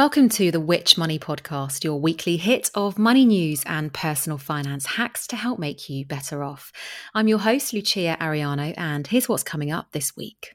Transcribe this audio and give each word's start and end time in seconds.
Welcome 0.00 0.30
to 0.30 0.50
the 0.50 0.60
Which 0.60 0.96
Money 0.96 1.18
Podcast, 1.18 1.84
your 1.84 2.00
weekly 2.00 2.38
hit 2.38 2.70
of 2.74 2.98
money 2.98 3.26
news 3.26 3.62
and 3.66 3.92
personal 3.92 4.38
finance 4.38 4.86
hacks 4.86 5.26
to 5.26 5.36
help 5.36 5.58
make 5.58 5.90
you 5.90 6.06
better 6.06 6.42
off. 6.42 6.72
I'm 7.12 7.28
your 7.28 7.40
host, 7.40 7.74
Lucia 7.74 8.16
Ariano, 8.18 8.72
and 8.78 9.06
here's 9.06 9.28
what's 9.28 9.42
coming 9.42 9.70
up 9.70 9.92
this 9.92 10.16
week. 10.16 10.54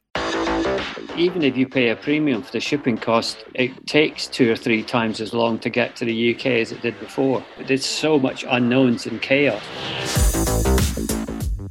Even 1.15 1.43
if 1.43 1.55
you 1.55 1.67
pay 1.67 1.89
a 1.89 1.95
premium 1.95 2.41
for 2.41 2.53
the 2.53 2.59
shipping 2.59 2.97
cost, 2.97 3.45
it 3.53 3.85
takes 3.85 4.25
two 4.25 4.51
or 4.51 4.55
three 4.55 4.81
times 4.81 5.21
as 5.21 5.31
long 5.31 5.59
to 5.59 5.69
get 5.69 5.95
to 5.97 6.05
the 6.05 6.33
UK 6.33 6.47
as 6.47 6.71
it 6.71 6.81
did 6.81 6.99
before. 6.99 7.45
There's 7.67 7.85
so 7.85 8.17
much 8.17 8.45
unknowns 8.49 9.05
and 9.05 9.21
chaos. 9.21 9.61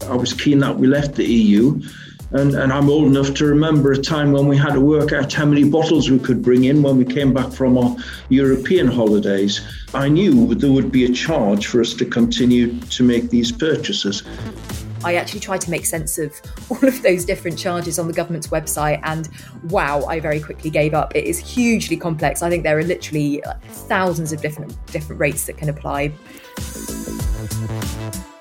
I 0.08 0.14
was 0.14 0.32
keen 0.32 0.60
that 0.60 0.76
we 0.78 0.86
left 0.86 1.16
the 1.16 1.26
EU 1.26 1.82
and, 2.32 2.54
and 2.54 2.72
I'm 2.72 2.88
old 2.88 3.06
enough 3.06 3.34
to 3.34 3.46
remember 3.46 3.92
a 3.92 3.98
time 3.98 4.32
when 4.32 4.46
we 4.46 4.56
had 4.56 4.72
to 4.72 4.80
work 4.80 5.12
out 5.12 5.32
how 5.32 5.44
many 5.44 5.64
bottles 5.64 6.10
we 6.10 6.18
could 6.18 6.42
bring 6.42 6.64
in 6.64 6.82
when 6.82 6.96
we 6.96 7.04
came 7.04 7.32
back 7.32 7.52
from 7.52 7.78
our 7.78 7.96
European 8.28 8.88
holidays. 8.88 9.60
I 9.92 10.08
knew 10.08 10.54
there 10.54 10.72
would 10.72 10.90
be 10.90 11.04
a 11.04 11.12
charge 11.12 11.66
for 11.66 11.80
us 11.80 11.94
to 11.94 12.04
continue 12.04 12.78
to 12.80 13.02
make 13.02 13.30
these 13.30 13.52
purchases. 13.52 14.22
I 15.04 15.16
actually 15.16 15.40
tried 15.40 15.60
to 15.60 15.70
make 15.70 15.84
sense 15.84 16.16
of 16.16 16.40
all 16.70 16.88
of 16.88 17.02
those 17.02 17.24
different 17.24 17.58
charges 17.58 17.98
on 17.98 18.06
the 18.06 18.14
government's 18.14 18.48
website, 18.48 19.00
and 19.04 19.28
wow, 19.64 20.04
I 20.04 20.18
very 20.18 20.40
quickly 20.40 20.70
gave 20.70 20.94
up. 20.94 21.14
It 21.14 21.24
is 21.24 21.38
hugely 21.38 21.96
complex. 21.96 22.42
I 22.42 22.48
think 22.48 22.64
there 22.64 22.78
are 22.78 22.82
literally 22.82 23.42
thousands 23.68 24.32
of 24.32 24.40
different 24.40 24.74
different 24.86 25.20
rates 25.20 25.44
that 25.46 25.58
can 25.58 25.68
apply. 25.68 26.12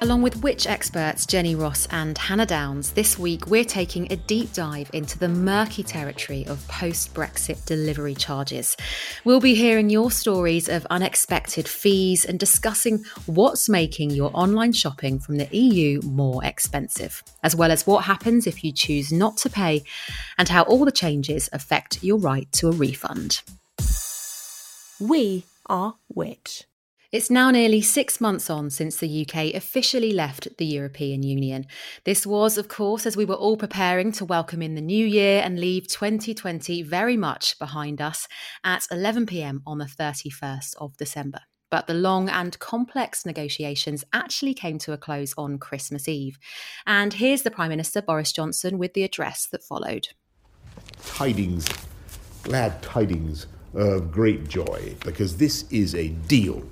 Along 0.03 0.21
with 0.21 0.43
Which 0.43 0.67
experts 0.67 1.25
Jenny 1.25 1.55
Ross 1.55 1.87
and 1.89 2.17
Hannah 2.17 2.45
Downs, 2.45 2.91
this 2.91 3.17
week 3.17 3.47
we're 3.47 3.63
taking 3.63 4.11
a 4.11 4.17
deep 4.17 4.51
dive 4.51 4.89
into 4.91 5.17
the 5.17 5.29
murky 5.29 5.81
territory 5.81 6.45
of 6.47 6.67
post 6.67 7.13
Brexit 7.13 7.65
delivery 7.65 8.13
charges. 8.13 8.75
We'll 9.23 9.39
be 9.39 9.55
hearing 9.55 9.89
your 9.89 10.11
stories 10.11 10.67
of 10.67 10.85
unexpected 10.89 11.69
fees 11.69 12.25
and 12.25 12.37
discussing 12.37 13.05
what's 13.27 13.69
making 13.69 14.09
your 14.09 14.29
online 14.33 14.73
shopping 14.73 15.19
from 15.19 15.37
the 15.37 15.47
EU 15.55 16.01
more 16.01 16.43
expensive, 16.43 17.23
as 17.41 17.55
well 17.55 17.71
as 17.71 17.87
what 17.87 18.03
happens 18.03 18.45
if 18.45 18.61
you 18.61 18.73
choose 18.73 19.09
not 19.09 19.37
to 19.37 19.49
pay 19.49 19.83
and 20.37 20.49
how 20.49 20.63
all 20.63 20.83
the 20.83 20.91
changes 20.91 21.47
affect 21.53 22.03
your 22.03 22.17
right 22.17 22.51
to 22.51 22.67
a 22.67 22.71
refund. 22.71 23.41
We 24.99 25.45
are 25.67 25.95
Which. 26.09 26.65
It's 27.13 27.29
now 27.29 27.51
nearly 27.51 27.83
six 27.83 28.19
months 28.19 28.49
on 28.49 28.71
since 28.71 28.97
the 28.97 29.21
UK 29.21 29.53
officially 29.53 30.13
left 30.13 30.47
the 30.57 30.65
European 30.65 31.21
Union. 31.21 31.67
This 32.05 32.25
was, 32.25 32.57
of 32.57 32.69
course, 32.69 33.05
as 33.05 33.15
we 33.15 33.23
were 33.23 33.35
all 33.35 33.55
preparing 33.55 34.11
to 34.13 34.25
welcome 34.25 34.63
in 34.63 34.73
the 34.73 34.81
new 34.81 35.05
year 35.05 35.43
and 35.45 35.59
leave 35.59 35.87
2020 35.87 36.81
very 36.81 37.15
much 37.15 37.59
behind 37.59 38.01
us 38.01 38.27
at 38.63 38.87
11pm 38.91 39.61
on 39.67 39.77
the 39.77 39.85
31st 39.85 40.73
of 40.77 40.97
December. 40.97 41.41
But 41.69 41.85
the 41.85 41.93
long 41.93 42.29
and 42.29 42.57
complex 42.57 43.27
negotiations 43.27 44.03
actually 44.11 44.55
came 44.55 44.79
to 44.79 44.93
a 44.93 44.97
close 44.97 45.35
on 45.37 45.59
Christmas 45.59 46.07
Eve. 46.07 46.39
And 46.87 47.13
here's 47.13 47.43
the 47.43 47.51
Prime 47.51 47.69
Minister 47.69 48.01
Boris 48.01 48.31
Johnson 48.31 48.79
with 48.79 48.95
the 48.95 49.03
address 49.03 49.47
that 49.51 49.61
followed. 49.61 50.07
Tidings, 51.05 51.67
glad 52.41 52.81
tidings 52.81 53.45
of 53.75 54.11
great 54.11 54.47
joy, 54.47 54.95
because 55.05 55.37
this 55.37 55.65
is 55.69 55.93
a 55.93 56.07
deal 56.07 56.63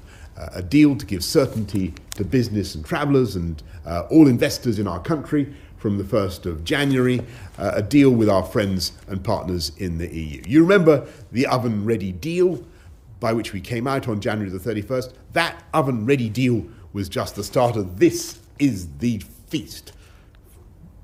a 0.53 0.61
deal 0.61 0.95
to 0.95 1.05
give 1.05 1.23
certainty 1.23 1.93
to 2.15 2.23
business 2.23 2.75
and 2.75 2.85
travellers 2.85 3.35
and 3.35 3.61
uh, 3.85 4.03
all 4.09 4.27
investors 4.27 4.79
in 4.79 4.87
our 4.87 4.99
country 4.99 5.53
from 5.77 5.97
the 5.97 6.03
1st 6.03 6.45
of 6.45 6.63
January, 6.63 7.19
uh, 7.57 7.71
a 7.73 7.81
deal 7.81 8.11
with 8.11 8.29
our 8.29 8.43
friends 8.43 8.91
and 9.07 9.23
partners 9.23 9.71
in 9.77 9.97
the 9.97 10.07
EU. 10.15 10.43
You 10.45 10.61
remember 10.61 11.07
the 11.31 11.47
oven 11.47 11.85
ready 11.85 12.11
deal 12.11 12.63
by 13.19 13.33
which 13.33 13.51
we 13.51 13.61
came 13.61 13.87
out 13.87 14.07
on 14.07 14.21
January 14.21 14.51
the 14.51 14.59
31st? 14.59 15.13
That 15.33 15.63
oven 15.73 16.05
ready 16.05 16.29
deal 16.29 16.65
was 16.93 17.09
just 17.09 17.35
the 17.35 17.43
start 17.43 17.75
of 17.75 17.97
this 17.97 18.39
is 18.59 18.87
the 18.99 19.23
feast, 19.47 19.93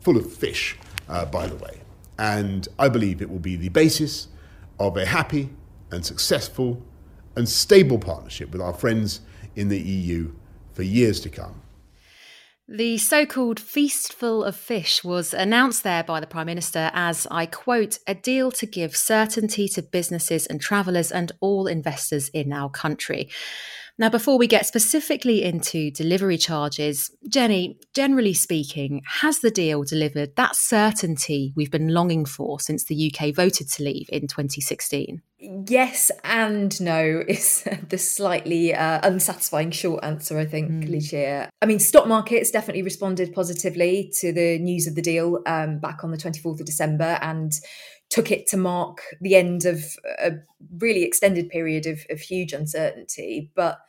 full 0.01 0.17
of 0.17 0.31
fish, 0.31 0.77
uh, 1.09 1.25
by 1.25 1.47
the 1.47 1.55
way. 1.55 1.79
And 2.19 2.67
I 2.77 2.89
believe 2.89 3.21
it 3.21 3.29
will 3.29 3.39
be 3.39 3.55
the 3.55 3.69
basis 3.69 4.27
of 4.79 4.95
a 4.95 5.05
happy 5.05 5.49
and 5.91 6.05
successful 6.05 6.81
and 7.37 7.47
stable 7.47 7.99
partnership 7.99 8.51
with 8.51 8.61
our 8.61 8.73
friends 8.73 9.21
in 9.55 9.69
the 9.69 9.79
EU 9.79 10.33
for 10.73 10.83
years 10.83 11.19
to 11.21 11.29
come. 11.29 11.61
The 12.69 12.97
so 12.97 13.25
called 13.25 13.61
Feastful 13.61 14.43
of 14.43 14.53
Fish 14.53 15.01
was 15.01 15.33
announced 15.33 15.83
there 15.83 16.03
by 16.03 16.19
the 16.19 16.27
Prime 16.27 16.47
Minister 16.47 16.91
as, 16.93 17.25
I 17.31 17.45
quote, 17.45 17.99
a 18.05 18.13
deal 18.13 18.51
to 18.51 18.65
give 18.65 18.93
certainty 18.93 19.69
to 19.69 19.81
businesses 19.81 20.45
and 20.45 20.59
travellers 20.59 21.09
and 21.09 21.31
all 21.39 21.67
investors 21.67 22.27
in 22.29 22.51
our 22.51 22.69
country. 22.69 23.29
Now, 23.99 24.09
before 24.09 24.37
we 24.37 24.45
get 24.45 24.67
specifically 24.67 25.43
into 25.43 25.89
delivery 25.89 26.37
charges, 26.37 27.09
Jenny, 27.27 27.79
generally 27.95 28.33
speaking, 28.33 29.01
has 29.21 29.39
the 29.39 29.49
deal 29.49 29.83
delivered 29.83 30.35
that 30.35 30.55
certainty 30.55 31.51
we've 31.55 31.71
been 31.71 31.87
longing 31.87 32.25
for 32.25 32.59
since 32.59 32.83
the 32.83 33.11
UK 33.11 33.33
voted 33.33 33.69
to 33.71 33.83
leave 33.83 34.07
in 34.11 34.27
2016? 34.27 35.23
Yes 35.39 36.11
and 36.23 36.79
no 36.81 37.23
is 37.27 37.67
the 37.89 37.97
slightly 37.97 38.73
uh, 38.73 38.99
unsatisfying 39.01 39.71
short 39.71 40.03
answer, 40.03 40.37
I 40.37 40.45
think, 40.45 40.69
mm. 40.69 40.89
Lucia. 40.89 41.49
I 41.61 41.65
mean, 41.65 41.79
stock 41.79 42.07
markets 42.07 42.51
definitely 42.51 42.83
responded 42.83 43.33
positively 43.33 44.11
to 44.19 44.31
the 44.31 44.59
news 44.59 44.85
of 44.85 44.93
the 44.93 45.01
deal 45.01 45.41
um, 45.47 45.79
back 45.79 46.03
on 46.03 46.11
the 46.11 46.17
24th 46.17 46.59
of 46.59 46.65
December 46.67 47.17
and 47.21 47.51
took 48.09 48.31
it 48.31 48.47
to 48.47 48.57
mark 48.57 49.01
the 49.19 49.35
end 49.35 49.65
of 49.65 49.83
a 50.19 50.31
really 50.79 51.03
extended 51.03 51.49
period 51.49 51.85
of, 51.85 52.05
of 52.09 52.19
huge 52.21 52.53
uncertainty. 52.53 53.51
But 53.53 53.79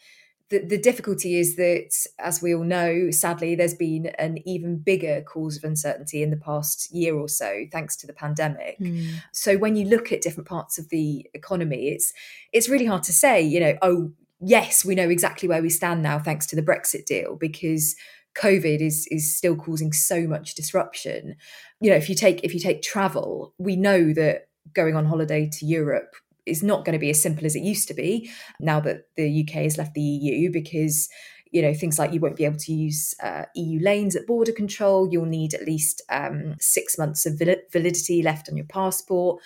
the, 0.51 0.65
the 0.65 0.79
difficulty 0.79 1.39
is 1.39 1.56
that, 1.56 1.91
as 2.19 2.41
we 2.41 2.55
all 2.55 2.65
know, 2.65 3.11
sadly, 3.11 3.55
there's 3.55 3.75
been 3.75 4.06
an 4.19 4.39
even 4.49 4.79
bigger 4.79 5.21
cause 5.23 5.59
of 5.59 5.65
uncertainty 5.65 6.23
in 6.23 6.31
the 6.31 6.37
past 6.37 6.91
year 6.91 7.15
or 7.15 7.29
so, 7.29 7.67
thanks 7.71 7.97
to 7.97 8.06
the 8.06 8.12
pandemic. 8.15 8.79
Mm. 8.81 9.21
So 9.33 9.59
when 9.59 9.77
you 9.77 9.87
look 9.87 10.11
at 10.11 10.23
different 10.23 10.49
parts 10.49 10.79
of 10.79 10.89
the 10.89 11.27
economy, 11.35 11.89
it's 11.89 12.12
it's 12.53 12.69
really 12.69 12.87
hard 12.87 13.03
to 13.05 13.12
say, 13.12 13.43
you 13.43 13.61
know, 13.61 13.77
oh 13.83 14.11
yes, 14.41 14.85
we 14.85 14.95
know 14.95 15.11
exactly 15.11 15.49
where 15.49 15.62
we 15.62 15.69
stand 15.69 16.03
now, 16.03 16.19
thanks 16.19 16.47
to 16.47 16.56
the 16.56 16.62
Brexit 16.62 17.05
deal, 17.05 17.37
because 17.37 17.95
COVID 18.37 18.81
is 18.81 19.06
is 19.11 19.37
still 19.37 19.56
causing 19.56 19.93
so 19.93 20.27
much 20.27 20.55
disruption. 20.55 21.37
You 21.81 21.91
know, 21.91 21.97
if 21.97 22.09
you 22.09 22.15
take 22.15 22.44
if 22.44 22.55
you 22.55 22.61
take 22.61 22.83
travel, 22.83 23.55
we 23.58 23.76
know 23.76 24.12
that 24.12 24.49
going 24.75 24.97
on 24.97 25.06
holiday 25.06 25.49
to 25.49 25.67
Europe 25.67 26.14
is 26.47 26.62
not 26.62 26.85
going 26.85 26.94
to 26.94 26.99
be 26.99 27.11
as 27.11 27.23
simple 27.23 27.47
as 27.47 27.55
it 27.55 27.62
used 27.62 27.88
to 27.88 27.94
be 27.94 28.31
now 28.58 28.81
that 28.81 29.05
the 29.17 29.43
UK 29.43 29.62
has 29.62 29.76
left 29.76 29.94
the 29.94 30.00
EU 30.00 30.50
because 30.50 31.08
you 31.50 31.62
know 31.62 31.75
things 31.75 31.99
like 31.99 32.12
you 32.12 32.20
won't 32.20 32.37
be 32.37 32.44
able 32.44 32.58
to 32.58 32.73
use 32.73 33.14
uh, 33.23 33.44
EU 33.55 33.81
lanes 33.81 34.17
at 34.17 34.26
border 34.26 34.52
control. 34.52 35.08
You'll 35.11 35.26
need 35.26 35.55
at 35.55 35.67
least 35.67 36.02
um, 36.11 36.55
six 36.61 36.99
months 36.99 37.26
of 37.26 37.41
validity 37.73 38.23
left 38.23 38.49
on 38.49 38.56
your 38.56 38.67
passport. 38.67 39.43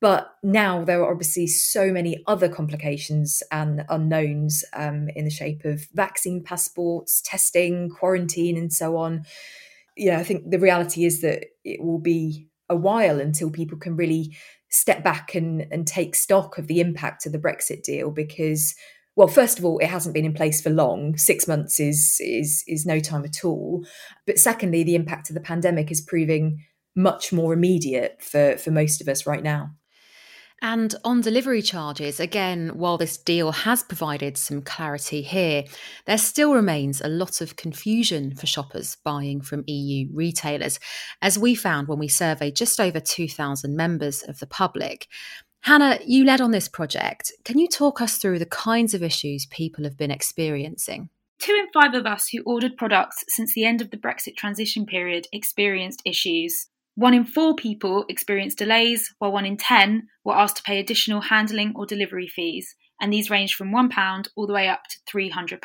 But 0.00 0.34
now 0.42 0.84
there 0.84 1.02
are 1.02 1.10
obviously 1.10 1.46
so 1.46 1.90
many 1.90 2.22
other 2.26 2.48
complications 2.48 3.42
and 3.50 3.84
unknowns 3.88 4.64
um, 4.74 5.08
in 5.16 5.24
the 5.24 5.30
shape 5.30 5.64
of 5.64 5.86
vaccine 5.94 6.42
passports, 6.42 7.22
testing, 7.22 7.88
quarantine, 7.88 8.56
and 8.56 8.72
so 8.72 8.96
on. 8.96 9.24
Yeah, 9.96 10.18
I 10.18 10.24
think 10.24 10.50
the 10.50 10.58
reality 10.58 11.04
is 11.04 11.20
that 11.22 11.46
it 11.64 11.82
will 11.82 12.00
be 12.00 12.48
a 12.68 12.76
while 12.76 13.20
until 13.20 13.50
people 13.50 13.78
can 13.78 13.96
really 13.96 14.36
step 14.68 15.04
back 15.04 15.34
and, 15.34 15.66
and 15.70 15.86
take 15.86 16.14
stock 16.14 16.58
of 16.58 16.66
the 16.66 16.80
impact 16.80 17.26
of 17.26 17.32
the 17.32 17.38
Brexit 17.38 17.82
deal 17.84 18.10
because 18.10 18.74
well 19.16 19.28
first 19.28 19.58
of 19.58 19.64
all 19.64 19.78
it 19.78 19.86
hasn't 19.86 20.14
been 20.14 20.24
in 20.24 20.34
place 20.34 20.60
for 20.60 20.70
long. 20.70 21.16
6 21.16 21.48
months 21.48 21.78
is 21.78 22.18
is 22.20 22.64
is 22.66 22.84
no 22.84 22.98
time 22.98 23.24
at 23.24 23.44
all. 23.44 23.86
But 24.26 24.38
secondly 24.38 24.82
the 24.82 24.96
impact 24.96 25.30
of 25.30 25.34
the 25.34 25.40
pandemic 25.40 25.90
is 25.90 26.00
proving 26.00 26.64
much 26.96 27.32
more 27.32 27.52
immediate 27.52 28.20
for 28.20 28.56
for 28.58 28.70
most 28.70 29.00
of 29.00 29.08
us 29.08 29.26
right 29.26 29.42
now 29.42 29.70
And 30.64 30.94
on 31.04 31.20
delivery 31.20 31.60
charges, 31.60 32.18
again, 32.18 32.70
while 32.70 32.96
this 32.96 33.18
deal 33.18 33.52
has 33.52 33.82
provided 33.82 34.38
some 34.38 34.62
clarity 34.62 35.20
here, 35.20 35.64
there 36.06 36.16
still 36.16 36.54
remains 36.54 37.02
a 37.02 37.08
lot 37.08 37.42
of 37.42 37.56
confusion 37.56 38.34
for 38.34 38.46
shoppers 38.46 38.96
buying 39.04 39.42
from 39.42 39.64
EU 39.66 40.08
retailers, 40.10 40.80
as 41.20 41.38
we 41.38 41.54
found 41.54 41.86
when 41.86 41.98
we 41.98 42.08
surveyed 42.08 42.56
just 42.56 42.80
over 42.80 42.98
2,000 42.98 43.76
members 43.76 44.22
of 44.22 44.38
the 44.38 44.46
public. 44.46 45.06
Hannah, 45.64 45.98
you 46.06 46.24
led 46.24 46.40
on 46.40 46.52
this 46.52 46.66
project. 46.66 47.30
Can 47.44 47.58
you 47.58 47.68
talk 47.68 48.00
us 48.00 48.16
through 48.16 48.38
the 48.38 48.46
kinds 48.46 48.94
of 48.94 49.02
issues 49.02 49.44
people 49.44 49.84
have 49.84 49.98
been 49.98 50.10
experiencing? 50.10 51.10
Two 51.40 51.52
in 51.52 51.66
five 51.78 51.92
of 51.92 52.06
us 52.06 52.28
who 52.28 52.42
ordered 52.46 52.78
products 52.78 53.22
since 53.28 53.52
the 53.52 53.66
end 53.66 53.82
of 53.82 53.90
the 53.90 53.98
Brexit 53.98 54.34
transition 54.34 54.86
period 54.86 55.26
experienced 55.30 56.00
issues. 56.06 56.68
One 56.96 57.14
in 57.14 57.24
four 57.24 57.56
people 57.56 58.04
experienced 58.08 58.58
delays, 58.58 59.12
while 59.18 59.32
one 59.32 59.44
in 59.44 59.56
10 59.56 60.06
were 60.24 60.36
asked 60.36 60.58
to 60.58 60.62
pay 60.62 60.78
additional 60.78 61.22
handling 61.22 61.72
or 61.74 61.86
delivery 61.86 62.28
fees, 62.28 62.76
and 63.00 63.12
these 63.12 63.30
ranged 63.30 63.54
from 63.54 63.72
£1 63.72 64.28
all 64.36 64.46
the 64.46 64.52
way 64.52 64.68
up 64.68 64.84
to 64.90 64.98
£300. 65.12 65.58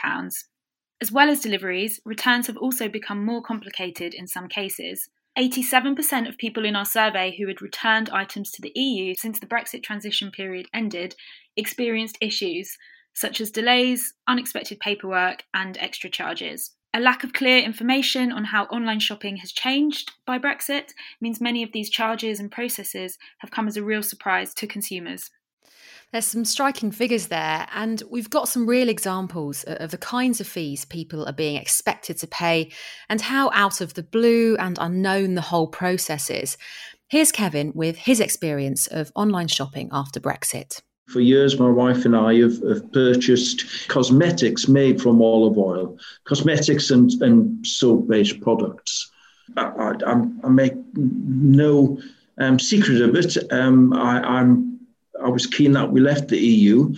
As 1.02 1.12
well 1.12 1.30
as 1.30 1.42
deliveries, 1.42 2.02
returns 2.04 2.48
have 2.48 2.58
also 2.58 2.90
become 2.90 3.24
more 3.24 3.44
complicated 3.44 4.14
in 4.14 4.28
some 4.28 4.48
cases. 4.48 5.08
87% 5.38 6.28
of 6.28 6.38
people 6.38 6.66
in 6.66 6.76
our 6.76 6.84
survey 6.84 7.36
who 7.38 7.48
had 7.48 7.62
returned 7.62 8.10
items 8.10 8.52
to 8.52 8.62
the 8.62 8.72
EU 8.76 9.14
since 9.16 9.40
the 9.40 9.46
Brexit 9.46 9.84
transition 9.84 10.32
period 10.32 10.68
ended 10.74 11.16
experienced 11.56 12.18
issues, 12.20 12.76
such 13.14 13.40
as 13.40 13.52
delays, 13.52 14.14
unexpected 14.28 14.80
paperwork, 14.80 15.44
and 15.54 15.78
extra 15.78 16.10
charges. 16.10 16.76
A 16.92 17.00
lack 17.00 17.24
of 17.24 17.34
clear 17.34 17.60
information 17.60 18.32
on 18.32 18.46
how 18.46 18.64
online 18.66 19.00
shopping 19.00 19.38
has 19.38 19.52
changed 19.52 20.12
by 20.26 20.40
Brexit 20.40 20.94
means 21.22 21.40
many 21.40 21.62
of 21.62 21.72
these 21.72 21.90
charges 21.90 22.40
and 22.40 22.52
processes 22.52 23.20
have 23.40 23.52
come 23.52 23.68
as 23.68 23.78
a 23.78 23.84
real 23.84 24.02
surprise 24.02 24.56
to 24.56 24.66
consumers. 24.66 25.30
There's 26.12 26.26
some 26.26 26.46
striking 26.46 26.90
figures 26.90 27.28
there, 27.28 27.68
and 27.76 28.02
we've 28.10 28.32
got 28.32 28.50
some 28.50 28.68
real 28.68 28.90
examples 28.90 29.64
of 29.66 29.92
the 29.92 30.00
kinds 30.00 30.42
of 30.42 30.48
fees 30.48 30.84
people 30.84 31.24
are 31.28 31.34
being 31.34 31.56
expected 31.56 32.18
to 32.18 32.28
pay 32.28 32.72
and 33.08 33.22
how 33.22 33.52
out 33.54 33.82
of 33.82 33.94
the 33.94 34.02
blue 34.02 34.58
and 34.58 34.76
unknown 34.82 35.36
the 35.36 35.42
whole 35.42 35.68
process 35.68 36.32
is. 36.32 36.58
Here's 37.08 37.32
Kevin 37.32 37.72
with 37.76 37.98
his 37.98 38.20
experience 38.20 38.88
of 38.88 39.12
online 39.14 39.48
shopping 39.48 39.90
after 39.92 40.20
Brexit. 40.20 40.82
For 41.10 41.22
years, 41.22 41.60
my 41.60 41.70
wife 41.70 42.06
and 42.06 42.16
I 42.16 42.36
have, 42.36 42.62
have 42.62 42.92
purchased 42.92 43.88
cosmetics 43.88 44.68
made 44.68 45.02
from 45.02 45.22
olive 45.22 45.58
oil, 45.58 45.98
cosmetics 46.26 46.92
and, 46.92 47.12
and 47.22 47.66
soap 47.66 48.08
based 48.08 48.40
products. 48.42 49.10
I, 49.58 49.94
I, 50.06 50.24
I, 50.44 50.50
make 50.50 50.74
no 50.96 52.00
um, 52.38 52.60
secret 52.60 53.02
of 53.02 53.16
it. 53.16 53.52
Um, 53.52 53.92
I, 53.94 54.22
I'm, 54.22 54.80
I 55.24 55.30
was 55.30 55.48
keen 55.48 55.72
that 55.72 55.92
we 55.92 56.00
left 56.00 56.28
the 56.28 56.38
EU. 56.38 56.94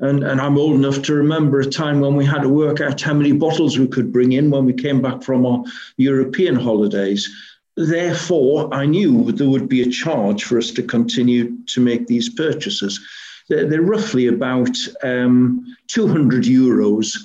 And, 0.00 0.24
and 0.24 0.40
I'm 0.40 0.58
old 0.58 0.74
enough 0.74 1.00
to 1.02 1.14
remember 1.14 1.60
a 1.60 1.66
time 1.66 2.00
when 2.00 2.16
we 2.16 2.26
had 2.26 2.42
to 2.42 2.48
work 2.48 2.80
out 2.80 3.00
how 3.00 3.14
many 3.14 3.32
bottles 3.32 3.78
we 3.78 3.86
could 3.86 4.12
bring 4.12 4.32
in 4.32 4.50
when 4.50 4.66
we 4.66 4.72
came 4.72 5.00
back 5.00 5.22
from 5.22 5.46
our 5.46 5.64
European 5.96 6.56
holidays. 6.56 7.30
Therefore, 7.76 8.72
I 8.74 8.86
knew 8.86 9.32
there 9.32 9.48
would 9.48 9.68
be 9.68 9.82
a 9.82 9.90
charge 9.90 10.44
for 10.44 10.58
us 10.58 10.70
to 10.72 10.82
continue 10.82 11.56
to 11.66 11.80
make 11.80 12.06
these 12.06 12.28
purchases. 12.28 13.00
They're, 13.48 13.68
they're 13.68 13.82
roughly 13.82 14.28
about 14.28 14.76
um, 15.02 15.76
200 15.88 16.44
euros. 16.44 17.16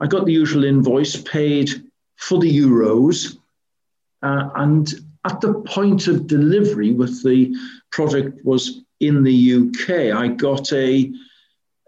I 0.00 0.06
got 0.06 0.26
the 0.26 0.32
usual 0.32 0.64
invoice 0.64 1.16
paid 1.16 1.70
for 2.16 2.38
the 2.38 2.58
euros. 2.58 3.36
Uh, 4.22 4.50
and 4.56 4.92
at 5.24 5.40
the 5.40 5.54
point 5.66 6.08
of 6.08 6.26
delivery, 6.26 6.92
with 6.92 7.22
the 7.22 7.54
product 7.90 8.44
was 8.44 8.82
in 9.00 9.22
the 9.22 9.54
UK, 9.54 10.16
I 10.16 10.28
got 10.28 10.72
a, 10.72 11.12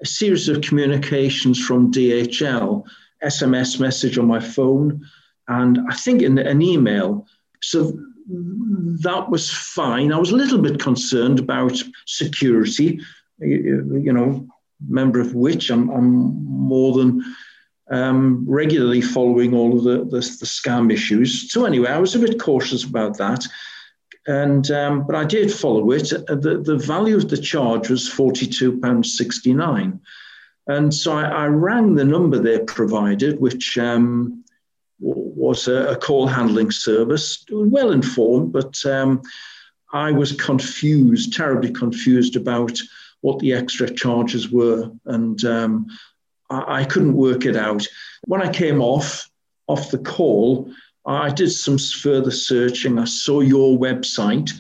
a 0.03 0.07
series 0.07 0.49
of 0.49 0.61
communications 0.61 1.65
from 1.65 1.93
DHL, 1.93 2.85
SMS 3.25 3.81
message 3.81 4.19
on 4.19 4.27
my 4.27 4.41
phone, 4.41 5.05
and 5.49 5.79
I 5.91 5.95
think 5.95 6.23
in 6.23 6.39
an 6.39 6.63
email. 6.63 7.27
So 7.63 7.99
that 8.29 9.31
was 9.31 9.51
fine. 9.51 10.13
I 10.13 10.19
was 10.19 10.33
a 10.33 10.37
little 10.37 10.59
bit 10.59 10.81
concerned 10.81 11.39
about 11.39 11.83
security 12.07 13.01
you 13.39 14.13
know, 14.13 14.47
member 14.87 15.21
of 15.21 15.35
which 15.35 15.71
I'm, 15.71 15.89
I'm 15.91 16.45
more 16.45 16.97
than 16.97 17.23
um, 17.91 18.45
regularly 18.49 19.01
following 19.01 19.55
all 19.55 19.79
of 19.79 19.85
the, 19.85 19.99
the, 19.99 20.21
the, 20.21 20.47
scam 20.47 20.93
issues. 20.93 21.53
So 21.53 21.65
anyway, 21.65 21.91
I 21.91 21.99
was 21.99 22.15
a 22.15 22.19
bit 22.19 22.41
cautious 22.41 22.85
about 22.85 23.17
that. 23.19 23.47
And 24.27 24.69
um, 24.73 25.07
but 25.07 25.15
I 25.15 25.25
did 25.25 25.53
follow 25.53 25.93
it. 25.93 26.09
The, 26.09 26.61
the 26.65 26.77
value 26.77 27.17
of 27.17 27.29
the 27.29 27.37
charge 27.37 27.91
was 27.91 28.11
£42.69. 28.11 30.01
And 30.67 30.93
so 30.93 31.13
I, 31.13 31.25
I 31.27 31.47
rang 31.47 31.95
the 31.95 32.05
number 32.05 32.39
they 32.39 32.59
provided, 32.59 33.41
which 33.41 33.79
um, 33.79 34.45
was 34.99 35.69
a, 35.69 35.91
a, 35.91 35.97
call 35.97 36.27
handling 36.27 36.73
service, 36.73 37.45
well 37.51 37.93
informed, 37.93 38.53
but 38.53 38.85
um, 38.85 39.23
I 39.93 40.11
was 40.11 40.33
confused, 40.33 41.35
terribly 41.35 41.71
confused 41.71 42.35
about 42.35 42.77
what 43.21 43.39
the 43.39 43.53
extra 43.53 43.91
charges 43.93 44.51
were, 44.51 44.91
and 45.07 45.45
um, 45.45 45.87
I, 46.51 46.81
I, 46.81 46.85
couldn't 46.85 47.15
work 47.15 47.45
it 47.45 47.57
out. 47.57 47.87
When 48.27 48.43
I 48.43 48.53
came 48.53 48.81
off 48.81 49.29
off 49.67 49.91
the 49.91 49.99
call, 49.99 50.71
I 51.07 51.31
did 51.31 51.51
some 51.51 51.79
further 51.79 52.31
searching. 52.31 52.99
I 52.99 53.05
saw 53.05 53.41
your 53.41 53.79
website. 53.79 54.53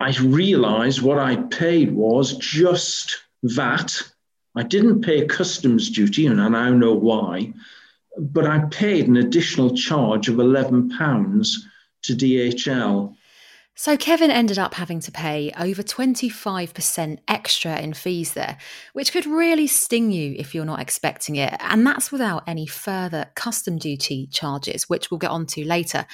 I 0.00 0.14
realised 0.18 1.02
what 1.02 1.18
I 1.18 1.36
paid 1.36 1.92
was 1.92 2.36
just 2.36 3.16
VAT. 3.42 4.02
I 4.54 4.62
didn't 4.62 5.02
pay 5.02 5.26
customs 5.26 5.90
duty, 5.90 6.26
and 6.26 6.40
I 6.40 6.48
now 6.48 6.70
know 6.70 6.94
why. 6.94 7.52
But 8.18 8.46
I 8.46 8.60
paid 8.70 9.08
an 9.08 9.16
additional 9.16 9.76
charge 9.76 10.28
of 10.28 10.36
£11 10.36 11.54
to 12.02 12.14
DHL. 12.14 13.14
So 13.80 13.96
Kevin 13.96 14.32
ended 14.32 14.58
up 14.58 14.74
having 14.74 14.98
to 15.02 15.12
pay 15.12 15.52
over 15.56 15.84
25% 15.84 17.18
extra 17.28 17.78
in 17.78 17.94
fees 17.94 18.32
there, 18.32 18.58
which 18.92 19.12
could 19.12 19.24
really 19.24 19.68
sting 19.68 20.10
you 20.10 20.34
if 20.36 20.52
you're 20.52 20.64
not 20.64 20.80
expecting 20.80 21.36
it. 21.36 21.54
And 21.60 21.86
that's 21.86 22.10
without 22.10 22.42
any 22.48 22.66
further 22.66 23.30
custom 23.36 23.78
duty 23.78 24.26
charges, 24.32 24.88
which 24.88 25.12
we'll 25.12 25.18
get 25.18 25.30
onto 25.30 25.62
later. 25.62 26.06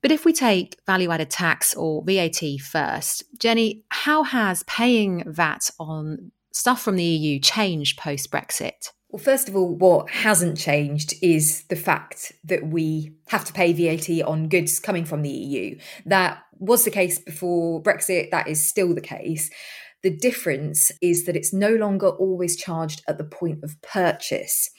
But 0.00 0.12
if 0.12 0.24
we 0.24 0.32
take 0.32 0.78
value 0.86 1.10
added 1.10 1.28
tax 1.28 1.74
or 1.74 2.04
VAT 2.04 2.60
first, 2.60 3.24
Jenny, 3.40 3.82
how 3.88 4.22
has 4.22 4.62
paying 4.68 5.24
VAT 5.26 5.70
on 5.80 6.30
stuff 6.52 6.80
from 6.80 6.94
the 6.94 7.02
EU 7.02 7.40
changed 7.40 7.98
post 7.98 8.30
Brexit? 8.30 8.92
Well, 9.10 9.22
first 9.22 9.48
of 9.48 9.56
all, 9.56 9.74
what 9.74 10.10
hasn't 10.10 10.58
changed 10.58 11.14
is 11.22 11.64
the 11.64 11.76
fact 11.76 12.32
that 12.44 12.66
we 12.66 13.14
have 13.28 13.44
to 13.46 13.54
pay 13.54 13.72
VAT 13.72 14.22
on 14.22 14.50
goods 14.50 14.78
coming 14.78 15.06
from 15.06 15.22
the 15.22 15.30
EU. 15.30 15.78
That 16.04 16.42
was 16.58 16.84
the 16.84 16.90
case 16.90 17.18
before 17.18 17.82
Brexit, 17.82 18.30
that 18.30 18.48
is 18.48 18.62
still 18.62 18.94
the 18.94 19.00
case. 19.00 19.48
The 20.02 20.10
difference 20.10 20.92
is 21.02 21.24
that 21.24 21.36
it's 21.36 21.52
no 21.52 21.74
longer 21.74 22.08
always 22.08 22.56
charged 22.56 23.02
at 23.08 23.18
the 23.18 23.24
point 23.24 23.64
of 23.64 23.82
purchase. 23.82 24.70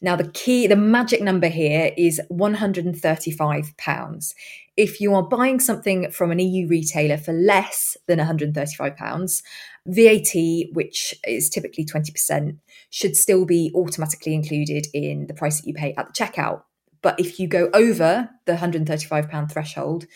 Now, 0.00 0.14
the 0.14 0.28
key, 0.28 0.68
the 0.68 0.76
magic 0.76 1.20
number 1.20 1.48
here 1.48 1.90
is 1.96 2.20
£135. 2.30 4.34
If 4.76 5.00
you 5.00 5.14
are 5.14 5.24
buying 5.24 5.58
something 5.58 6.12
from 6.12 6.30
an 6.30 6.38
EU 6.38 6.68
retailer 6.68 7.16
for 7.16 7.32
less 7.32 7.96
than 8.06 8.20
£135, 8.20 9.42
VAT, 9.88 10.68
which 10.72 11.14
is 11.26 11.48
typically 11.48 11.84
20%, 11.84 12.58
should 12.90 13.16
still 13.16 13.44
be 13.44 13.72
automatically 13.74 14.34
included 14.34 14.86
in 14.92 15.26
the 15.26 15.34
price 15.34 15.60
that 15.60 15.66
you 15.66 15.74
pay 15.74 15.94
at 15.96 16.06
the 16.06 16.12
checkout. 16.12 16.62
But 17.02 17.18
if 17.18 17.40
you 17.40 17.48
go 17.48 17.70
over 17.72 18.28
the 18.44 18.54
£135 18.54 19.50
threshold, 19.50 20.06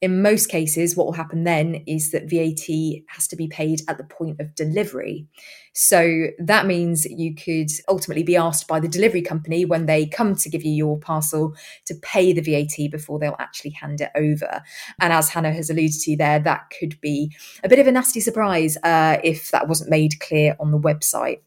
in 0.00 0.22
most 0.22 0.46
cases, 0.46 0.96
what 0.96 1.06
will 1.06 1.12
happen 1.12 1.44
then 1.44 1.82
is 1.86 2.10
that 2.10 2.30
VAT 2.30 3.04
has 3.08 3.28
to 3.28 3.36
be 3.36 3.48
paid 3.48 3.82
at 3.86 3.98
the 3.98 4.04
point 4.04 4.40
of 4.40 4.54
delivery. 4.54 5.26
So 5.74 6.28
that 6.38 6.66
means 6.66 7.04
you 7.04 7.34
could 7.34 7.70
ultimately 7.86 8.22
be 8.22 8.36
asked 8.36 8.66
by 8.66 8.80
the 8.80 8.88
delivery 8.88 9.20
company 9.20 9.66
when 9.66 9.84
they 9.84 10.06
come 10.06 10.34
to 10.36 10.48
give 10.48 10.64
you 10.64 10.72
your 10.72 10.98
parcel 10.98 11.54
to 11.84 11.94
pay 11.96 12.32
the 12.32 12.40
VAT 12.40 12.90
before 12.90 13.18
they'll 13.18 13.36
actually 13.38 13.72
hand 13.72 14.00
it 14.00 14.10
over. 14.16 14.62
And 15.00 15.12
as 15.12 15.28
Hannah 15.28 15.52
has 15.52 15.68
alluded 15.68 16.00
to 16.00 16.16
there, 16.16 16.38
that 16.40 16.72
could 16.78 16.98
be 17.02 17.30
a 17.62 17.68
bit 17.68 17.78
of 17.78 17.86
a 17.86 17.92
nasty 17.92 18.20
surprise 18.20 18.78
uh, 18.82 19.18
if 19.22 19.50
that 19.50 19.68
wasn't 19.68 19.90
made 19.90 20.18
clear 20.20 20.56
on 20.58 20.70
the 20.70 20.78
website. 20.78 21.40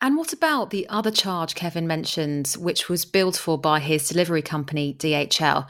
And 0.00 0.16
what 0.16 0.32
about 0.32 0.70
the 0.70 0.88
other 0.88 1.10
charge 1.10 1.54
Kevin 1.54 1.86
mentioned, 1.86 2.56
which 2.58 2.88
was 2.88 3.04
billed 3.04 3.36
for 3.36 3.58
by 3.58 3.80
his 3.80 4.08
delivery 4.08 4.42
company, 4.42 4.94
DHL? 4.94 5.68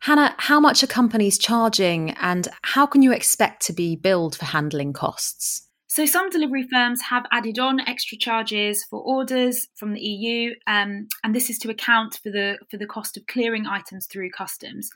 Hannah, 0.00 0.34
how 0.38 0.60
much 0.60 0.82
are 0.82 0.88
companies 0.88 1.38
charging 1.38 2.12
and 2.12 2.48
how 2.62 2.86
can 2.86 3.02
you 3.02 3.12
expect 3.12 3.66
to 3.66 3.72
be 3.72 3.96
billed 3.96 4.36
for 4.36 4.44
handling 4.44 4.92
costs? 4.92 5.68
So, 5.90 6.06
some 6.06 6.30
delivery 6.30 6.66
firms 6.70 7.02
have 7.02 7.24
added 7.32 7.58
on 7.58 7.80
extra 7.80 8.16
charges 8.16 8.84
for 8.88 9.00
orders 9.00 9.68
from 9.74 9.94
the 9.94 10.00
EU, 10.00 10.54
um, 10.66 11.08
and 11.24 11.34
this 11.34 11.50
is 11.50 11.58
to 11.60 11.70
account 11.70 12.20
for 12.22 12.30
the 12.30 12.58
for 12.70 12.76
the 12.76 12.86
cost 12.86 13.16
of 13.16 13.26
clearing 13.26 13.66
items 13.66 14.06
through 14.06 14.30
customs. 14.30 14.90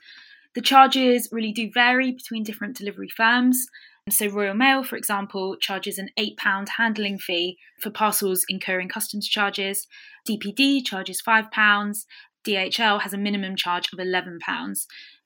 The 0.55 0.61
charges 0.61 1.29
really 1.31 1.51
do 1.51 1.71
vary 1.73 2.11
between 2.11 2.43
different 2.43 2.77
delivery 2.77 3.09
firms. 3.09 3.65
So, 4.09 4.27
Royal 4.27 4.53
Mail, 4.53 4.83
for 4.83 4.95
example, 4.95 5.55
charges 5.59 5.97
an 5.97 6.09
£8 6.17 6.69
handling 6.77 7.17
fee 7.17 7.57
for 7.79 7.89
parcels 7.89 8.45
incurring 8.47 8.89
customs 8.89 9.27
charges. 9.27 9.87
DPD 10.27 10.85
charges 10.85 11.21
£5. 11.25 12.05
DHL 12.45 13.01
has 13.01 13.13
a 13.13 13.17
minimum 13.17 13.55
charge 13.55 13.89
of 13.93 13.99
£11. 13.99 14.39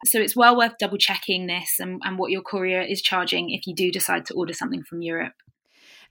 So, 0.06 0.20
it's 0.20 0.36
well 0.36 0.58
worth 0.58 0.78
double 0.80 0.98
checking 0.98 1.48
this 1.48 1.80
and, 1.80 2.02
and 2.04 2.18
what 2.18 2.32
your 2.32 2.42
courier 2.42 2.82
is 2.82 3.02
charging 3.02 3.50
if 3.52 3.66
you 3.66 3.76
do 3.76 3.92
decide 3.92 4.26
to 4.28 4.34
order 4.34 4.54
something 4.54 4.84
from 4.84 5.02
Europe. 5.02 5.34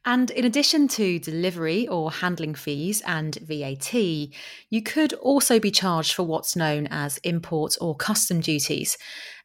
And 0.06 0.30
in 0.30 0.44
addition 0.44 0.86
to 0.88 1.18
delivery 1.18 1.88
or 1.88 2.12
handling 2.12 2.54
fees 2.54 3.00
and 3.00 3.34
VAT, 3.42 3.92
you 3.92 4.82
could 4.84 5.12
also 5.14 5.58
be 5.58 5.72
charged 5.72 6.12
for 6.14 6.22
what's 6.22 6.54
known 6.54 6.86
as 6.86 7.18
import 7.18 7.76
or 7.80 7.96
custom 7.96 8.40
duties. 8.40 8.96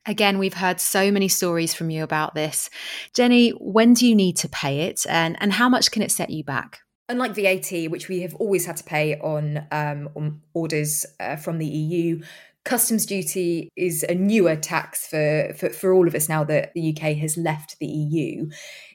Again, 0.05 0.37
we've 0.37 0.53
heard 0.53 0.79
so 0.79 1.09
many 1.09 1.27
stories 1.27 1.73
from 1.73 1.89
you 1.89 2.03
about 2.03 2.35
this. 2.35 2.69
Jenny, 3.15 3.49
when 3.59 3.95
do 3.95 4.07
you 4.07 4.15
need 4.15 4.37
to 4.37 4.49
pay 4.49 4.81
it 4.81 5.01
and, 5.09 5.35
and 5.41 5.53
how 5.53 5.67
much 5.67 5.89
can 5.89 6.03
it 6.03 6.11
set 6.11 6.29
you 6.29 6.43
back? 6.43 6.81
Unlike 7.11 7.35
VAT, 7.35 7.91
which 7.91 8.07
we 8.07 8.21
have 8.21 8.33
always 8.35 8.65
had 8.65 8.77
to 8.77 8.85
pay 8.85 9.19
on, 9.19 9.67
um, 9.69 10.07
on 10.15 10.41
orders 10.53 11.05
uh, 11.19 11.35
from 11.35 11.57
the 11.57 11.65
EU, 11.65 12.21
customs 12.63 13.05
duty 13.05 13.67
is 13.75 14.05
a 14.07 14.15
newer 14.15 14.55
tax 14.55 15.07
for, 15.07 15.53
for, 15.57 15.71
for 15.71 15.91
all 15.91 16.07
of 16.07 16.15
us 16.15 16.29
now 16.29 16.45
that 16.45 16.73
the 16.73 16.95
UK 16.95 17.17
has 17.17 17.35
left 17.35 17.77
the 17.79 17.85
EU. 17.85 18.49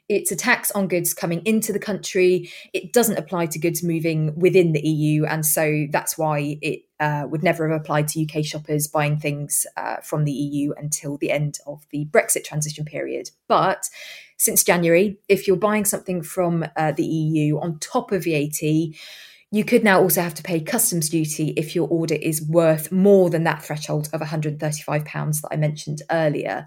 It's 0.09 0.33
a 0.33 0.37
tax 0.37 0.71
on 0.71 0.89
goods 0.89 1.13
coming 1.13 1.43
into 1.45 1.75
the 1.75 1.79
country. 1.79 2.51
It 2.73 2.95
doesn't 2.95 3.19
apply 3.19 3.47
to 3.47 3.59
goods 3.59 3.83
moving 3.83 4.35
within 4.35 4.73
the 4.73 4.81
EU. 4.81 5.27
And 5.27 5.45
so 5.45 5.87
that's 5.91 6.17
why 6.17 6.57
it 6.63 6.85
uh, 6.99 7.27
would 7.29 7.43
never 7.43 7.69
have 7.69 7.83
applied 7.83 8.09
to 8.09 8.23
UK 8.25 8.47
shoppers 8.47 8.89
buying 8.89 9.19
things 9.19 9.67
uh, 9.77 9.97
from 9.97 10.25
the 10.25 10.33
EU 10.33 10.73
until 10.79 11.19
the 11.19 11.31
end 11.31 11.59
of 11.67 11.85
the 11.91 12.07
Brexit 12.07 12.45
transition 12.45 12.87
period. 12.87 13.31
But 13.47 13.91
since 14.37 14.65
January, 14.65 15.19
if 15.29 15.47
you're 15.47 15.57
buying 15.57 15.85
something 15.85 16.23
from 16.23 16.65
uh, 16.77 16.93
the 16.93 17.05
EU 17.05 17.59
on 17.59 17.79
top 17.79 18.13
of 18.13 18.25
VAT, 18.25 18.63
you 19.51 19.65
could 19.65 19.85
now 19.85 20.01
also 20.01 20.21
have 20.21 20.35
to 20.35 20.43
pay 20.43 20.61
customs 20.61 21.09
duty 21.09 21.55
if 21.57 21.75
your 21.75 21.89
order 21.89 22.17
is 22.17 22.47
worth 22.47 22.91
more 22.91 23.31
than 23.31 23.45
that 23.45 23.63
threshold 23.63 24.09
of 24.13 24.21
£135 24.21 24.59
that 24.59 25.49
I 25.51 25.57
mentioned 25.57 26.03
earlier. 26.11 26.67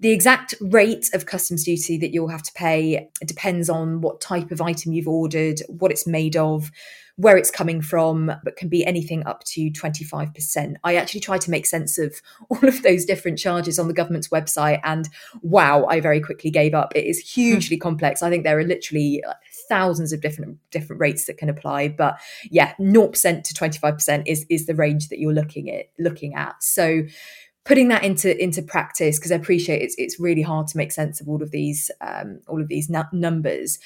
The 0.00 0.10
exact 0.10 0.54
rate 0.60 1.10
of 1.12 1.26
customs 1.26 1.64
duty 1.64 1.98
that 1.98 2.12
you'll 2.12 2.28
have 2.28 2.44
to 2.44 2.52
pay 2.52 3.08
depends 3.26 3.68
on 3.68 4.00
what 4.00 4.20
type 4.20 4.52
of 4.52 4.60
item 4.60 4.92
you've 4.92 5.08
ordered, 5.08 5.60
what 5.68 5.90
it's 5.90 6.06
made 6.06 6.36
of, 6.36 6.70
where 7.18 7.36
it's 7.36 7.50
coming 7.50 7.82
from, 7.82 8.32
but 8.44 8.56
can 8.56 8.68
be 8.68 8.86
anything 8.86 9.26
up 9.26 9.42
to 9.42 9.72
25%. 9.72 10.76
I 10.84 10.94
actually 10.94 11.18
tried 11.18 11.40
to 11.42 11.50
make 11.50 11.66
sense 11.66 11.98
of 11.98 12.22
all 12.48 12.66
of 12.66 12.82
those 12.82 13.04
different 13.04 13.38
charges 13.38 13.78
on 13.78 13.88
the 13.88 13.94
government's 13.94 14.28
website, 14.28 14.80
and 14.84 15.08
wow, 15.42 15.84
I 15.86 16.00
very 16.00 16.20
quickly 16.20 16.50
gave 16.50 16.74
up. 16.74 16.92
It 16.94 17.04
is 17.04 17.18
hmm. 17.20 17.40
hugely 17.40 17.76
complex. 17.76 18.22
I 18.22 18.30
think 18.30 18.44
there 18.44 18.58
are 18.58 18.64
literally 18.64 19.22
uh, 19.26 19.34
thousands 19.68 20.12
of 20.12 20.20
different 20.20 20.58
different 20.70 21.00
rates 21.00 21.24
that 21.24 21.38
can 21.38 21.48
apply, 21.48 21.88
but 21.88 22.18
yeah, 22.50 22.74
0% 22.78 23.42
to 23.42 23.54
25% 23.54 24.22
is 24.26 24.46
is 24.48 24.66
the 24.66 24.76
range 24.76 25.08
that 25.08 25.18
you're 25.18 25.32
looking 25.32 25.70
at 25.70 25.86
looking 25.98 26.36
at. 26.36 26.62
So 26.62 27.02
putting 27.68 27.88
that 27.88 28.02
into 28.02 28.42
into 28.42 28.62
practice 28.62 29.18
because 29.18 29.30
I 29.30 29.36
appreciate 29.36 29.82
it's 29.82 29.94
it's 29.98 30.18
really 30.18 30.40
hard 30.40 30.66
to 30.68 30.78
make 30.78 30.90
sense 30.90 31.20
of 31.20 31.28
all 31.28 31.42
of 31.42 31.50
these 31.50 31.90
um, 32.00 32.40
all 32.48 32.62
of 32.62 32.68
these 32.68 32.90
numbers. 33.12 33.78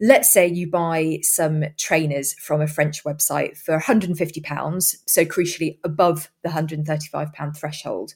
Let's 0.00 0.32
say 0.32 0.46
you 0.46 0.68
buy 0.70 1.20
some 1.22 1.64
trainers 1.76 2.34
from 2.34 2.60
a 2.60 2.66
French 2.66 3.04
website 3.04 3.56
for 3.56 3.72
150 3.72 4.40
pounds, 4.40 5.02
so 5.06 5.24
crucially 5.24 5.78
above 5.84 6.30
the 6.42 6.48
135 6.48 7.32
pound 7.32 7.56
threshold. 7.56 8.14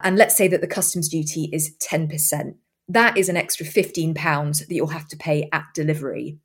And 0.00 0.16
let's 0.16 0.36
say 0.36 0.48
that 0.48 0.60
the 0.60 0.66
customs 0.66 1.08
duty 1.08 1.50
is 1.52 1.76
10%. 1.78 2.54
That 2.88 3.16
is 3.16 3.28
an 3.28 3.36
extra 3.36 3.66
15 3.66 4.14
pounds 4.14 4.60
that 4.60 4.74
you'll 4.74 4.86
have 4.88 5.08
to 5.08 5.16
pay 5.16 5.48
at 5.52 5.66
delivery. 5.74 6.38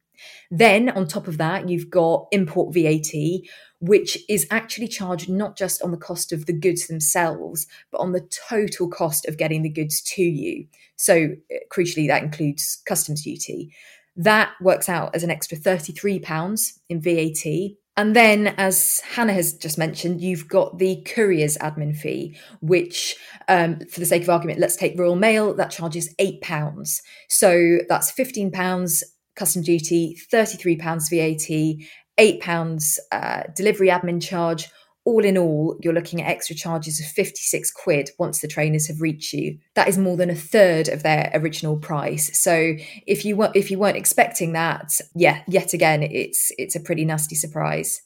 Then, 0.51 0.89
on 0.89 1.07
top 1.07 1.27
of 1.27 1.37
that, 1.37 1.69
you've 1.69 1.89
got 1.89 2.27
import 2.31 2.73
VAT, 2.73 3.41
which 3.79 4.17
is 4.29 4.47
actually 4.49 4.87
charged 4.87 5.29
not 5.29 5.57
just 5.57 5.81
on 5.81 5.91
the 5.91 5.97
cost 5.97 6.31
of 6.31 6.45
the 6.45 6.53
goods 6.53 6.87
themselves, 6.87 7.67
but 7.91 7.99
on 7.99 8.11
the 8.11 8.27
total 8.49 8.87
cost 8.87 9.27
of 9.27 9.37
getting 9.37 9.61
the 9.61 9.69
goods 9.69 10.01
to 10.01 10.23
you. 10.23 10.67
So, 10.95 11.35
uh, 11.53 11.57
crucially, 11.71 12.07
that 12.07 12.23
includes 12.23 12.81
customs 12.85 13.23
duty. 13.23 13.73
That 14.15 14.51
works 14.61 14.89
out 14.89 15.15
as 15.15 15.23
an 15.23 15.31
extra 15.31 15.57
£33 15.57 16.79
in 16.89 17.01
VAT. 17.01 17.77
And 17.95 18.15
then, 18.15 18.47
as 18.57 19.01
Hannah 19.01 19.33
has 19.33 19.53
just 19.53 19.77
mentioned, 19.77 20.21
you've 20.21 20.47
got 20.47 20.79
the 20.79 21.03
courier's 21.03 21.57
admin 21.57 21.95
fee, 21.95 22.35
which, 22.59 23.15
um, 23.47 23.79
for 23.81 23.99
the 23.99 24.05
sake 24.05 24.23
of 24.23 24.29
argument, 24.29 24.59
let's 24.59 24.75
take 24.75 24.97
Royal 24.97 25.15
Mail, 25.15 25.53
that 25.55 25.69
charges 25.69 26.13
£8. 26.19 27.01
So 27.29 27.79
that's 27.87 28.11
£15 28.11 29.03
custom 29.35 29.61
duty, 29.61 30.17
£33 30.31 30.77
VAT, 31.09 31.87
£8 32.19 32.97
uh, 33.11 33.43
delivery 33.55 33.87
admin 33.87 34.21
charge. 34.21 34.69
All 35.05 35.25
in 35.25 35.37
all, 35.37 35.77
you're 35.81 35.93
looking 35.93 36.21
at 36.21 36.29
extra 36.29 36.55
charges 36.55 36.99
of 37.01 37.05
56 37.07 37.71
quid 37.71 38.11
once 38.17 38.39
the 38.39 38.47
trainers 38.47 38.87
have 38.87 39.01
reached 39.01 39.33
you. 39.33 39.57
That 39.75 39.89
is 39.89 39.97
more 39.97 40.15
than 40.15 40.29
a 40.29 40.35
third 40.35 40.87
of 40.87 41.03
their 41.03 41.29
original 41.33 41.77
price. 41.77 42.39
So 42.39 42.75
if 43.05 43.25
you 43.25 43.35
weren't 43.35 43.55
if 43.55 43.69
you 43.69 43.77
weren't 43.77 43.97
expecting 43.97 44.53
that, 44.53 45.01
yeah, 45.13 45.41
yet 45.45 45.73
again, 45.73 46.03
it's 46.03 46.53
it's 46.57 46.77
a 46.77 46.79
pretty 46.79 47.03
nasty 47.03 47.35
surprise. 47.35 48.01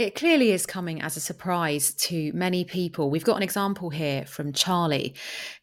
It 0.00 0.14
clearly 0.14 0.50
is 0.52 0.64
coming 0.64 1.02
as 1.02 1.18
a 1.18 1.20
surprise 1.20 1.92
to 1.92 2.32
many 2.32 2.64
people. 2.64 3.10
We've 3.10 3.22
got 3.22 3.36
an 3.36 3.42
example 3.42 3.90
here 3.90 4.24
from 4.24 4.54
Charlie, 4.54 5.14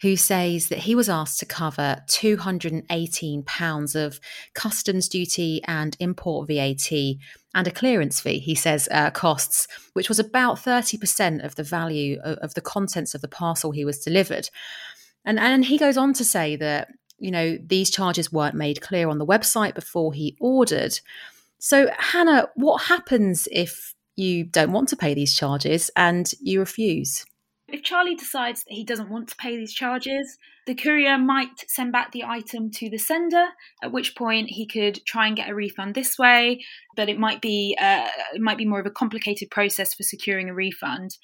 who 0.03 0.15
says 0.15 0.67
that 0.67 0.77
he 0.77 0.93
was 0.93 1.09
asked 1.09 1.39
to 1.39 1.47
cover 1.47 2.03
£218 2.07 3.95
of 3.95 4.19
customs 4.53 5.09
duty 5.09 5.63
and 5.65 5.97
import 5.99 6.49
VAT 6.49 6.91
and 7.55 7.67
a 7.67 7.71
clearance 7.71 8.19
fee, 8.19 8.37
he 8.37 8.53
says, 8.53 8.87
uh, 8.91 9.09
costs, 9.09 9.67
which 9.93 10.07
was 10.07 10.19
about 10.19 10.57
30% 10.57 11.43
of 11.43 11.55
the 11.55 11.63
value 11.63 12.19
of, 12.23 12.37
of 12.37 12.53
the 12.53 12.61
contents 12.61 13.15
of 13.15 13.21
the 13.21 13.27
parcel 13.27 13.71
he 13.71 13.85
was 13.85 13.97
delivered. 14.03 14.51
And, 15.25 15.39
and 15.39 15.65
he 15.65 15.79
goes 15.79 15.97
on 15.97 16.13
to 16.13 16.23
say 16.23 16.55
that, 16.57 16.89
you 17.17 17.31
know, 17.31 17.57
these 17.65 17.89
charges 17.89 18.31
weren't 18.31 18.53
made 18.53 18.81
clear 18.81 19.09
on 19.09 19.17
the 19.17 19.25
website 19.25 19.73
before 19.73 20.13
he 20.13 20.37
ordered. 20.39 20.99
So, 21.57 21.89
Hannah, 21.97 22.49
what 22.53 22.83
happens 22.83 23.47
if 23.51 23.95
you 24.17 24.43
don't 24.43 24.71
want 24.71 24.89
to 24.89 24.97
pay 24.97 25.13
these 25.13 25.33
charges 25.35 25.89
and 25.95 26.29
you 26.41 26.59
refuse. 26.59 27.25
If 27.69 27.83
Charlie 27.83 28.15
decides 28.15 28.63
that 28.63 28.73
he 28.73 28.85
doesn't 28.85 29.09
want 29.09 29.27
to 29.29 29.35
pay 29.35 29.57
these 29.57 29.73
charges, 29.73 30.37
the 30.65 30.75
courier 30.75 31.17
might 31.17 31.69
send 31.69 31.91
back 31.91 32.11
the 32.11 32.23
item 32.23 32.71
to 32.71 32.89
the 32.89 32.97
sender, 32.97 33.47
at 33.83 33.91
which 33.91 34.15
point 34.15 34.51
he 34.51 34.65
could 34.65 35.05
try 35.05 35.27
and 35.27 35.35
get 35.35 35.49
a 35.49 35.55
refund 35.55 35.93
this 35.93 36.17
way, 36.17 36.63
but 36.95 37.09
it 37.09 37.19
might 37.19 37.41
be 37.41 37.77
uh, 37.79 38.07
it 38.33 38.41
might 38.41 38.57
be 38.57 38.65
more 38.65 38.79
of 38.79 38.85
a 38.85 38.91
complicated 38.91 39.49
process 39.51 39.93
for 39.93 40.03
securing 40.03 40.49
a 40.49 40.53
refund. 40.53 41.17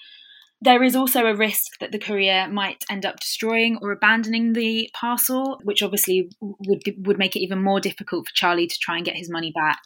There 0.62 0.84
is 0.84 0.96
also 0.96 1.26
a 1.26 1.36
risk 1.36 1.80
that 1.80 1.92
the 1.92 2.00
courier 2.00 2.48
might 2.50 2.86
end 2.90 3.06
up 3.06 3.20
destroying 3.20 3.78
or 3.82 3.92
abandoning 3.92 4.54
the 4.54 4.90
parcel, 4.94 5.60
which 5.64 5.82
obviously 5.82 6.30
would 6.42 6.84
would 7.06 7.18
make 7.18 7.38
it 7.38 7.42
even 7.42 7.62
more 7.62 7.80
difficult 7.80 8.28
for 8.28 8.34
Charlie 8.34 8.68
to 8.68 8.80
try 8.80 8.98
and 8.98 9.06
get 9.06 9.18
his 9.18 9.30
money 9.30 9.52
back. 9.54 9.80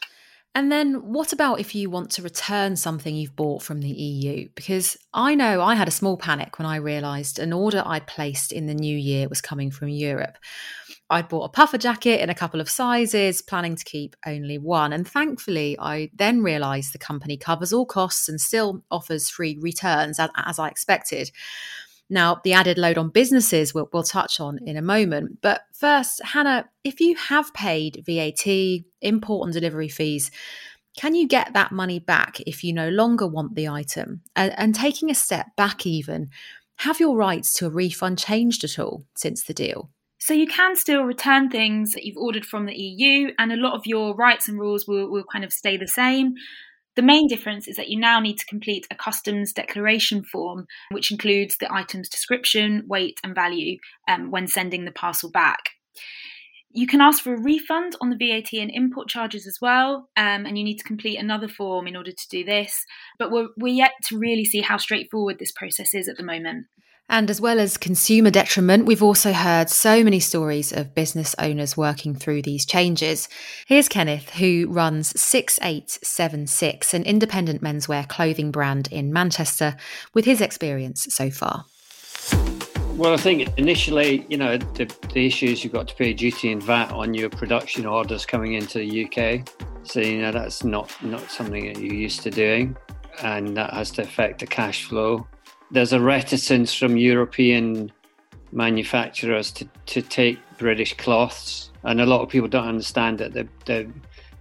And 0.58 0.72
then 0.72 1.12
what 1.12 1.32
about 1.32 1.60
if 1.60 1.76
you 1.76 1.88
want 1.88 2.10
to 2.10 2.22
return 2.22 2.74
something 2.74 3.14
you've 3.14 3.36
bought 3.36 3.62
from 3.62 3.80
the 3.80 3.90
EU? 3.90 4.48
Because 4.56 4.96
I 5.14 5.36
know 5.36 5.62
I 5.62 5.76
had 5.76 5.86
a 5.86 5.92
small 5.92 6.16
panic 6.16 6.58
when 6.58 6.66
I 6.66 6.78
realised 6.78 7.38
an 7.38 7.52
order 7.52 7.80
I'd 7.86 8.08
placed 8.08 8.50
in 8.50 8.66
the 8.66 8.74
new 8.74 8.98
year 8.98 9.28
was 9.28 9.40
coming 9.40 9.70
from 9.70 9.86
Europe. 9.88 10.36
I'd 11.10 11.28
bought 11.28 11.44
a 11.44 11.48
puffer 11.48 11.78
jacket 11.78 12.20
in 12.20 12.28
a 12.28 12.34
couple 12.34 12.60
of 12.60 12.68
sizes, 12.68 13.40
planning 13.40 13.76
to 13.76 13.84
keep 13.84 14.16
only 14.26 14.58
one. 14.58 14.92
And 14.92 15.06
thankfully, 15.06 15.76
I 15.78 16.10
then 16.12 16.42
realised 16.42 16.92
the 16.92 16.98
company 16.98 17.36
covers 17.36 17.72
all 17.72 17.86
costs 17.86 18.28
and 18.28 18.40
still 18.40 18.82
offers 18.90 19.30
free 19.30 19.56
returns 19.60 20.18
as, 20.18 20.28
as 20.36 20.58
I 20.58 20.66
expected. 20.66 21.30
Now, 22.10 22.40
the 22.42 22.54
added 22.54 22.78
load 22.78 22.96
on 22.96 23.10
businesses 23.10 23.74
we'll, 23.74 23.88
we'll, 23.92 24.02
touch 24.02 24.40
on 24.40 24.58
in 24.64 24.76
a 24.76 24.82
moment. 24.82 25.40
But 25.42 25.62
first, 25.72 26.22
Hannah, 26.24 26.68
if 26.84 27.00
you 27.00 27.16
have 27.16 27.52
paid 27.52 28.02
VAT, 28.06 28.46
import 29.02 29.46
and 29.46 29.52
delivery 29.52 29.88
fees, 29.88 30.30
can 30.96 31.14
you 31.14 31.28
get 31.28 31.52
that 31.52 31.70
money 31.70 31.98
back 31.98 32.40
if 32.40 32.64
you 32.64 32.72
no 32.72 32.88
longer 32.88 33.26
want 33.26 33.54
the 33.54 33.68
item? 33.68 34.22
And, 34.34 34.52
and 34.58 34.74
taking 34.74 35.10
a 35.10 35.14
step 35.14 35.48
back, 35.56 35.86
even, 35.86 36.30
have 36.78 36.98
your 36.98 37.16
rights 37.16 37.52
to 37.54 37.66
a 37.66 37.70
refund 37.70 38.18
changed 38.18 38.64
at 38.64 38.78
all 38.78 39.04
since 39.14 39.44
the 39.44 39.54
deal? 39.54 39.90
So 40.18 40.34
you 40.34 40.46
can 40.46 40.74
still 40.74 41.04
return 41.04 41.48
things 41.48 41.92
that 41.92 42.04
you've 42.04 42.16
ordered 42.16 42.44
from 42.44 42.66
the 42.66 42.74
EU, 42.74 43.30
and 43.38 43.52
a 43.52 43.56
lot 43.56 43.74
of 43.74 43.86
your 43.86 44.14
rights 44.14 44.48
and 44.48 44.58
rules 44.58 44.86
will, 44.86 45.08
will 45.08 45.24
kind 45.30 45.44
of 45.44 45.52
stay 45.52 45.76
the 45.76 45.86
same. 45.86 46.34
The 46.98 47.02
main 47.02 47.28
difference 47.28 47.68
is 47.68 47.76
that 47.76 47.90
you 47.90 47.96
now 47.96 48.18
need 48.18 48.38
to 48.38 48.46
complete 48.46 48.84
a 48.90 48.96
customs 48.96 49.52
declaration 49.52 50.24
form, 50.24 50.66
which 50.90 51.12
includes 51.12 51.56
the 51.56 51.72
item's 51.72 52.08
description, 52.08 52.82
weight, 52.88 53.20
and 53.22 53.36
value 53.36 53.78
um, 54.08 54.32
when 54.32 54.48
sending 54.48 54.84
the 54.84 54.90
parcel 54.90 55.30
back. 55.30 55.60
You 56.72 56.88
can 56.88 57.00
ask 57.00 57.22
for 57.22 57.34
a 57.34 57.40
refund 57.40 57.94
on 58.00 58.10
the 58.10 58.16
VAT 58.16 58.52
and 58.52 58.72
import 58.74 59.06
charges 59.06 59.46
as 59.46 59.58
well, 59.62 60.08
um, 60.16 60.44
and 60.44 60.58
you 60.58 60.64
need 60.64 60.78
to 60.78 60.82
complete 60.82 61.18
another 61.18 61.46
form 61.46 61.86
in 61.86 61.94
order 61.94 62.10
to 62.10 62.28
do 62.28 62.42
this. 62.42 62.84
But 63.16 63.30
we're, 63.30 63.50
we're 63.56 63.74
yet 63.74 63.92
to 64.08 64.18
really 64.18 64.44
see 64.44 64.62
how 64.62 64.76
straightforward 64.76 65.38
this 65.38 65.52
process 65.52 65.94
is 65.94 66.08
at 66.08 66.16
the 66.16 66.24
moment. 66.24 66.66
And 67.10 67.30
as 67.30 67.40
well 67.40 67.58
as 67.58 67.78
consumer 67.78 68.30
detriment, 68.30 68.84
we've 68.84 69.02
also 69.02 69.32
heard 69.32 69.70
so 69.70 70.04
many 70.04 70.20
stories 70.20 70.72
of 70.72 70.94
business 70.94 71.34
owners 71.38 71.74
working 71.74 72.14
through 72.14 72.42
these 72.42 72.66
changes. 72.66 73.30
Here's 73.66 73.88
Kenneth, 73.88 74.30
who 74.30 74.66
runs 74.68 75.18
6876, 75.18 76.92
an 76.92 77.04
independent 77.04 77.62
menswear 77.62 78.06
clothing 78.06 78.50
brand 78.50 78.88
in 78.92 79.10
Manchester, 79.10 79.76
with 80.12 80.26
his 80.26 80.42
experience 80.42 81.06
so 81.08 81.30
far. 81.30 81.64
Well, 82.98 83.14
I 83.14 83.16
think 83.16 83.56
initially, 83.56 84.26
you 84.28 84.36
know, 84.36 84.58
the, 84.58 84.92
the 85.14 85.24
issues 85.24 85.64
you've 85.64 85.72
got 85.72 85.88
to 85.88 85.94
pay 85.94 86.12
duty 86.12 86.52
and 86.52 86.62
VAT 86.62 86.92
on 86.92 87.14
your 87.14 87.30
production 87.30 87.86
orders 87.86 88.26
coming 88.26 88.52
into 88.52 88.80
the 88.80 89.06
UK. 89.06 89.48
So, 89.84 90.00
you 90.00 90.20
know, 90.20 90.32
that's 90.32 90.62
not, 90.62 90.92
not 91.02 91.30
something 91.30 91.72
that 91.72 91.80
you're 91.80 91.94
used 91.94 92.22
to 92.24 92.30
doing. 92.30 92.76
And 93.22 93.56
that 93.56 93.72
has 93.72 93.90
to 93.92 94.02
affect 94.02 94.40
the 94.40 94.46
cash 94.46 94.84
flow 94.84 95.26
there's 95.70 95.92
a 95.92 96.00
reticence 96.00 96.74
from 96.74 96.96
European 96.96 97.92
manufacturers 98.52 99.50
to, 99.52 99.68
to 99.86 100.02
take 100.02 100.38
British 100.56 100.94
cloths. 100.96 101.70
And 101.84 102.00
a 102.00 102.06
lot 102.06 102.22
of 102.22 102.28
people 102.28 102.48
don't 102.48 102.66
understand 102.66 103.18
that 103.18 103.32
the, 103.32 103.48
the 103.66 103.90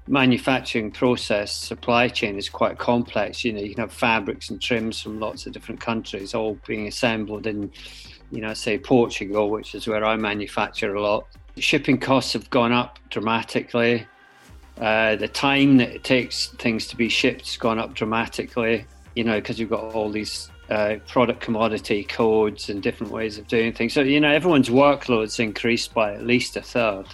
manufacturing 0.08 0.92
process, 0.92 1.54
supply 1.54 2.08
chain 2.08 2.38
is 2.38 2.50
quite 2.50 2.78
complex. 2.78 3.44
You 3.44 3.54
know, 3.54 3.62
you 3.62 3.76
can 3.76 3.82
have 3.82 3.94
fabrics 3.94 4.50
and 4.50 4.62
trims 4.62 5.02
from 5.02 5.20
lots 5.20 5.46
of 5.46 5.54
different 5.54 5.82
countries 5.82 6.34
all 6.34 6.58
being 6.66 6.88
assembled 6.88 7.46
in, 7.46 7.72
you 8.32 8.42
know, 8.42 8.54
say 8.54 8.78
Portugal, 8.78 9.50
which 9.50 9.76
is 9.76 9.88
where 9.88 10.04
I 10.06 10.16
manufacture 10.16 10.96
a 10.96 11.02
lot. 11.02 11.28
Shipping 11.58 11.98
costs 11.98 12.34
have 12.34 12.50
gone 12.50 12.72
up 12.72 13.00
dramatically. 13.10 14.06
Uh, 14.80 15.16
the 15.16 15.28
time 15.28 15.78
that 15.78 15.90
it 15.90 16.04
takes 16.04 16.48
things 16.60 16.88
to 16.88 16.96
be 16.96 17.10
shipped 17.10 17.48
has 17.48 17.58
gone 17.58 17.80
up 17.80 17.94
dramatically, 17.94 18.86
you 19.16 19.24
know, 19.24 19.40
because 19.40 19.60
you've 19.60 19.72
got 19.72 19.96
all 19.96 20.10
these 20.10 20.50
uh, 20.70 20.98
product 21.08 21.40
commodity 21.40 22.04
codes 22.04 22.70
and 22.70 22.84
different 22.84 23.12
ways 23.12 23.38
of 23.38 23.48
doing 23.48 23.74
things. 23.74 23.94
So, 23.94 24.02
you 24.02 24.20
know, 24.20 24.32
everyone's 24.32 24.70
workload's 24.70 25.40
increased 25.40 25.94
by 25.94 26.14
at 26.14 26.26
least 26.26 26.58
a 26.58 26.62
third. 26.62 27.06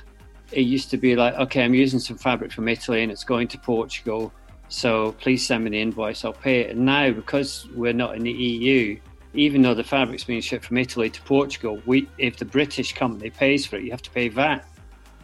It 0.52 0.62
used 0.62 0.90
to 0.92 0.98
be 0.98 1.16
like, 1.16 1.36
okay, 1.36 1.64
I'm 1.64 1.74
using 1.74 2.00
some 2.00 2.18
fabric 2.18 2.52
from 2.52 2.68
Italy 2.68 3.04
and 3.04 3.12
it's 3.12 3.24
going 3.24 3.48
to 3.50 3.58
Portugal. 3.60 4.34
So 4.70 5.12
please 5.14 5.46
send 5.46 5.64
me 5.64 5.72
the 5.72 5.82
invoice, 5.82 6.26
I'll 6.26 6.34
pay 6.34 6.62
it. 6.62 6.72
And 6.72 6.86
now, 6.86 7.12
because 7.12 7.68
we're 7.76 7.94
not 7.94 8.16
in 8.16 8.24
the 8.24 8.32
EU, 8.32 9.00
even 9.36 9.62
though 9.62 9.74
the 9.74 9.84
fabric's 9.84 10.24
being 10.24 10.42
shipped 10.42 10.66
from 10.66 10.78
Italy 10.78 11.10
to 11.10 11.22
Portugal, 11.22 11.82
we, 11.86 12.08
if 12.18 12.38
the 12.38 12.46
British 12.46 12.94
company 12.94 13.30
pays 13.30 13.66
for 13.66 13.78
it, 13.78 13.84
you 13.84 13.92
have 13.92 14.02
to 14.04 14.12
pay 14.12 14.30
VAT. 14.30 14.66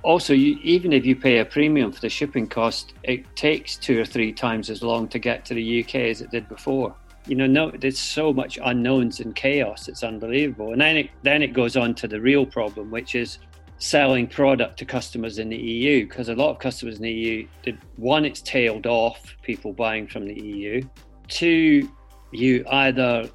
Also, 0.02 0.34
you, 0.34 0.58
even 0.64 0.94
if 0.94 1.06
you 1.06 1.16
pay 1.16 1.40
a 1.40 1.46
premium 1.46 1.92
for 1.92 2.00
the 2.00 2.10
shipping 2.10 2.48
cost, 2.48 2.94
it 3.04 3.36
takes 3.36 3.76
two 3.76 4.00
or 4.00 4.06
three 4.06 4.32
times 4.32 4.70
as 4.70 4.82
long 4.82 5.08
to 5.10 5.20
get 5.20 5.46
to 5.46 5.54
the 5.54 5.84
UK 5.84 5.96
as 5.96 6.22
it 6.22 6.32
did 6.32 6.48
before 6.48 6.96
you 7.30 7.36
know, 7.36 7.46
no, 7.46 7.70
there's 7.70 8.00
so 8.00 8.34
much 8.34 8.58
unknowns 8.64 9.20
and 9.20 9.36
chaos. 9.36 9.88
It's 9.88 10.04
unbelievable. 10.04 10.72
And 10.72 10.82
then 10.82 10.98
it 10.98 11.12
then 11.22 11.44
it 11.44 11.54
goes 11.54 11.78
on 11.78 11.94
to 11.96 12.08
the 12.08 12.20
real 12.20 12.44
problem, 12.44 12.90
which 12.90 13.14
is 13.14 13.38
selling 13.78 14.28
product 14.28 14.80
to 14.80 14.86
customers 14.86 15.38
in 15.38 15.50
the 15.50 15.58
EU. 15.58 16.08
Because 16.08 16.30
a 16.30 16.36
lot 16.36 16.50
of 16.50 16.60
customers 16.60 16.96
in 16.96 17.04
the 17.04 17.12
EU, 17.12 17.48
one, 17.98 18.26
it's 18.26 18.42
tailed 18.42 18.88
off 18.88 19.36
people 19.44 19.74
buying 19.74 20.08
from 20.08 20.26
the 20.26 20.42
EU. 20.42 20.82
Two, 21.28 21.88
you 22.32 22.66
either 22.72 23.30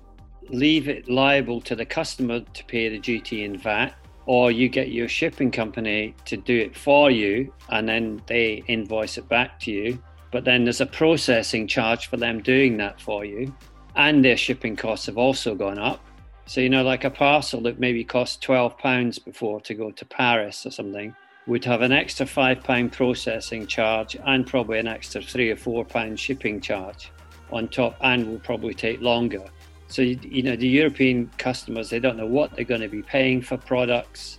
leave 0.49 0.89
it 0.89 1.09
liable 1.09 1.61
to 1.61 1.77
the 1.77 1.87
customer 1.87 2.41
to 2.41 2.65
pay 2.65 2.89
the 2.89 2.99
duty 2.99 3.45
and 3.45 3.63
VAT, 3.63 3.95
or 4.27 4.51
you 4.51 4.69
get 4.69 4.91
your 4.91 5.09
shipping 5.09 5.53
company 5.53 6.17
to 6.25 6.37
do 6.37 6.59
it 6.59 6.77
for 6.77 7.13
you, 7.13 7.55
and 7.69 7.89
then 7.89 8.21
they 8.27 8.65
invoice 8.67 9.19
it 9.19 9.29
back 9.29 9.61
to 9.61 9.71
you. 9.71 10.03
But 10.33 10.45
then 10.45 10.65
there's 10.65 10.81
a 10.81 10.87
processing 10.87 11.69
charge 11.69 12.09
for 12.09 12.17
them 12.17 12.43
doing 12.43 12.77
that 12.79 13.01
for 13.01 13.25
you 13.25 13.55
and 13.97 14.25
their 14.25 14.37
shipping 14.37 14.77
costs 14.77 15.07
have 15.07 15.19
also 15.19 15.55
gone 15.55 15.79
up. 15.79 16.05
So, 16.47 16.61
you 16.61 16.69
know, 16.69 16.83
like 16.83 17.05
a 17.05 17.11
parcel 17.11 17.61
that 17.63 17.81
maybe 17.81 18.05
cost 18.05 18.43
£12 18.43 19.25
before 19.25 19.61
to 19.63 19.75
go 19.75 19.91
to 19.91 20.05
Paris 20.05 20.67
or 20.67 20.71
something 20.71 21.15
would 21.47 21.65
have 21.65 21.83
an 21.83 21.93
extra 21.93 22.27
£5 22.27 22.93
processing 22.93 23.67
charge 23.67 24.17
and 24.27 24.47
probably 24.47 24.79
an 24.79 24.87
extra 24.87 25.23
three 25.23 25.51
or 25.51 25.57
four 25.57 25.85
pound 25.85 26.19
shipping 26.19 26.61
charge 26.61 27.11
on 27.53 27.69
top 27.69 27.97
and 28.01 28.27
will 28.27 28.41
probably 28.41 28.75
take 28.75 29.01
longer. 29.01 29.45
So, 29.89 30.03
you 30.03 30.43
know, 30.43 30.57
the 30.57 30.69
European 30.69 31.31
customers, 31.39 31.91
they 31.91 32.01
don't 32.01 32.17
know 32.17 32.27
what 32.27 32.55
they're 32.55 32.65
going 32.65 32.81
to 32.81 32.89
be 32.89 33.03
paying 33.03 33.43
for 33.43 33.57
products 33.57 34.39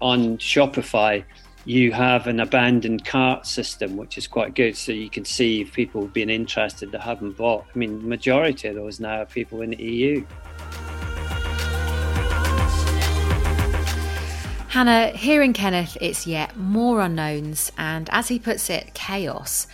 on 0.00 0.36
Shopify 0.38 1.24
you 1.66 1.90
have 1.90 2.28
an 2.28 2.38
abandoned 2.38 3.04
cart 3.04 3.44
system, 3.44 3.96
which 3.96 4.16
is 4.16 4.28
quite 4.28 4.54
good. 4.54 4.76
So 4.76 4.92
you 4.92 5.10
can 5.10 5.24
see 5.24 5.60
if 5.62 5.72
people 5.72 6.02
have 6.02 6.12
been 6.12 6.30
interested 6.30 6.92
that 6.92 7.00
haven't 7.00 7.36
bought. 7.36 7.66
I 7.74 7.78
mean, 7.78 8.08
majority 8.08 8.68
of 8.68 8.76
those 8.76 9.00
now 9.00 9.22
are 9.22 9.26
people 9.26 9.62
in 9.62 9.70
the 9.70 9.82
EU. 9.82 10.24
Hannah, 14.68 15.08
hearing 15.08 15.52
Kenneth, 15.52 15.96
it's 16.00 16.26
yet 16.26 16.56
more 16.56 17.00
unknowns 17.00 17.72
and, 17.76 18.08
as 18.12 18.28
he 18.28 18.38
puts 18.38 18.70
it, 18.70 18.94
chaos. 18.94 19.66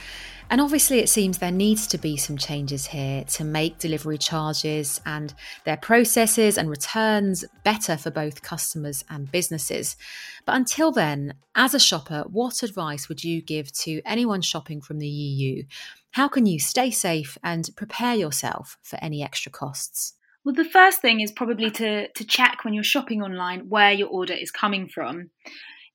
And 0.53 0.61
obviously, 0.61 0.99
it 0.99 1.09
seems 1.09 1.39
there 1.39 1.51
needs 1.51 1.87
to 1.87 1.97
be 1.97 2.19
some 2.19 2.37
changes 2.37 2.85
here 2.85 3.25
to 3.25 3.43
make 3.43 3.79
delivery 3.79 4.19
charges 4.19 5.01
and 5.07 5.33
their 5.65 5.79
processes 5.79 6.59
and 6.59 6.69
returns 6.69 7.43
better 7.65 7.97
for 7.97 8.11
both 8.11 8.43
customers 8.43 9.03
and 9.09 9.33
businesses. 9.33 9.97
But 10.45 10.57
until 10.57 10.93
then, 10.93 11.37
as 11.55 11.73
a 11.73 11.81
shopper, 11.81 12.25
what 12.31 12.63
advice 12.63 13.09
would 13.09 13.25
you 13.25 13.41
give 13.41 13.73
to 13.79 14.03
anyone 14.05 14.43
shopping 14.43 14.83
from 14.83 14.99
the 14.99 15.09
EU? 15.09 15.63
How 16.11 16.29
can 16.29 16.45
you 16.45 16.61
stay 16.61 16.91
safe 16.91 17.39
and 17.43 17.71
prepare 17.75 18.15
yourself 18.15 18.77
for 18.83 18.99
any 19.01 19.23
extra 19.23 19.51
costs? 19.51 20.13
Well, 20.45 20.55
the 20.55 20.67
first 20.67 21.01
thing 21.01 21.23
is 21.23 21.33
probably 21.33 21.71
to, 21.71 22.09
to 22.09 22.25
check 22.27 22.59
when 22.63 22.75
you're 22.75 22.85
shopping 22.85 23.23
online 23.23 23.71
where 23.71 23.93
your 23.93 24.09
order 24.09 24.35
is 24.35 24.51
coming 24.51 24.87
from. 24.87 25.31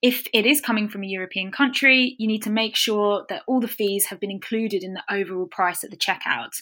If 0.02 0.28
it 0.34 0.46
is 0.46 0.62
coming 0.62 0.90
from 0.90 1.04
a 1.04 1.08
European 1.08 1.52
country, 1.52 2.16
you 2.20 2.28
need 2.28 2.44
to 2.44 2.52
make 2.52 2.76
sure 2.76 3.26
that 3.30 3.44
all 3.48 3.60
the 3.60 3.68
fees 3.68 4.06
have 4.06 4.20
been 4.20 4.32
included 4.32 4.84
in 4.84 4.94
the 4.94 5.04
overall 5.10 5.48
price 5.48 5.84
at 5.84 5.90
the 5.90 5.98
checkout. 5.98 6.62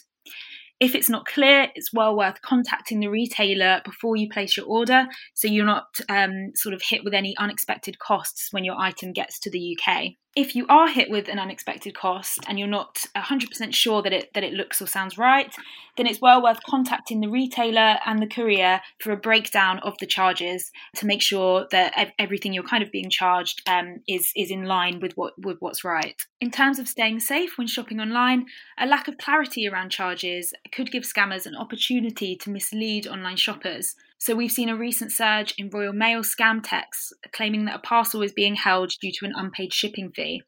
If 0.78 0.94
it's 0.94 1.08
not 1.08 1.26
clear, 1.26 1.68
it's 1.74 1.92
well 1.92 2.16
worth 2.16 2.42
contacting 2.42 3.00
the 3.00 3.08
retailer 3.08 3.80
before 3.84 4.16
you 4.16 4.28
place 4.28 4.56
your 4.56 4.66
order 4.66 5.06
so 5.34 5.48
you're 5.48 5.64
not 5.64 5.86
um, 6.08 6.52
sort 6.54 6.74
of 6.74 6.82
hit 6.82 7.02
with 7.02 7.14
any 7.14 7.34
unexpected 7.38 7.98
costs 7.98 8.48
when 8.52 8.64
your 8.64 8.78
item 8.78 9.12
gets 9.12 9.38
to 9.40 9.50
the 9.50 9.76
UK 9.78 10.16
if 10.36 10.54
you 10.54 10.66
are 10.68 10.88
hit 10.88 11.10
with 11.10 11.28
an 11.28 11.38
unexpected 11.38 11.96
cost 11.96 12.40
and 12.46 12.58
you're 12.58 12.68
not 12.68 13.06
100% 13.16 13.74
sure 13.74 14.02
that 14.02 14.12
it 14.12 14.34
that 14.34 14.44
it 14.44 14.52
looks 14.52 14.82
or 14.82 14.86
sounds 14.86 15.16
right, 15.16 15.52
then 15.96 16.06
it's 16.06 16.20
well 16.20 16.42
worth 16.42 16.62
contacting 16.68 17.20
the 17.20 17.28
retailer 17.28 17.96
and 18.04 18.20
the 18.20 18.26
courier 18.26 18.82
for 19.00 19.12
a 19.12 19.16
breakdown 19.16 19.78
of 19.78 19.96
the 19.98 20.06
charges 20.06 20.70
to 20.94 21.06
make 21.06 21.22
sure 21.22 21.66
that 21.70 22.12
everything 22.18 22.52
you're 22.52 22.62
kind 22.62 22.82
of 22.82 22.92
being 22.92 23.08
charged 23.08 23.62
um, 23.66 24.02
is 24.06 24.30
is 24.36 24.50
in 24.50 24.64
line 24.64 25.00
with 25.00 25.12
what 25.16 25.32
with 25.42 25.56
what's 25.60 25.82
right. 25.82 26.20
In 26.38 26.50
terms 26.50 26.78
of 26.78 26.86
staying 26.86 27.20
safe 27.20 27.56
when 27.56 27.66
shopping 27.66 27.98
online, 27.98 28.44
a 28.78 28.86
lack 28.86 29.08
of 29.08 29.16
clarity 29.16 29.66
around 29.66 29.88
charges 29.88 30.52
could 30.70 30.92
give 30.92 31.04
scammers 31.04 31.46
an 31.46 31.56
opportunity 31.56 32.36
to 32.36 32.50
mislead 32.50 33.06
online 33.06 33.36
shoppers. 33.36 33.96
So 34.18 34.34
we've 34.34 34.50
seen 34.50 34.68
a 34.68 34.76
recent 34.76 35.12
surge 35.12 35.54
in 35.58 35.68
Royal 35.70 35.92
Mail 35.92 36.20
scam 36.20 36.60
texts 36.62 37.12
claiming 37.32 37.66
that 37.66 37.76
a 37.76 37.80
parcel 37.80 38.22
is 38.22 38.32
being 38.32 38.54
held 38.54 38.90
due 39.00 39.12
to 39.12 39.26
an 39.26 39.34
unpaid 39.36 39.72
shipping 39.72 40.10
fee. 40.10 40.42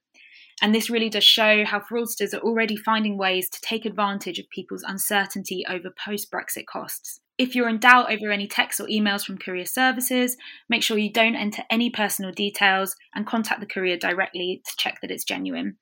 And 0.61 0.75
this 0.75 0.91
really 0.91 1.09
does 1.09 1.23
show 1.23 1.65
how 1.65 1.81
fraudsters 1.81 2.35
are 2.35 2.41
already 2.41 2.77
finding 2.77 3.17
ways 3.17 3.49
to 3.51 3.61
take 3.61 3.85
advantage 3.85 4.39
of 4.39 4.51
people's 4.51 4.83
uncertainty 4.83 5.65
over 5.69 5.93
post 6.05 6.33
Brexit 6.33 6.67
costs. 6.67 7.21
If 7.37 7.55
you're 7.55 7.69
in 7.69 7.79
doubt 7.79 8.11
over 8.11 8.33
any 8.33 8.49
texts 8.49 8.81
or 8.81 8.89
emails 8.89 9.25
from 9.25 9.39
courier 9.39 9.67
services, 9.67 10.37
make 10.69 10.83
sure 10.83 10.99
you 10.99 11.13
don't 11.13 11.37
enter 11.37 11.63
any 11.71 11.91
personal 11.91 12.33
details 12.33 12.97
and 13.15 13.27
contact 13.27 13.61
the 13.61 13.67
courier 13.67 13.97
directly 13.97 14.61
to 14.65 14.73
check 14.77 14.99
that 15.01 15.13
it's 15.13 15.23
genuine. 15.23 15.77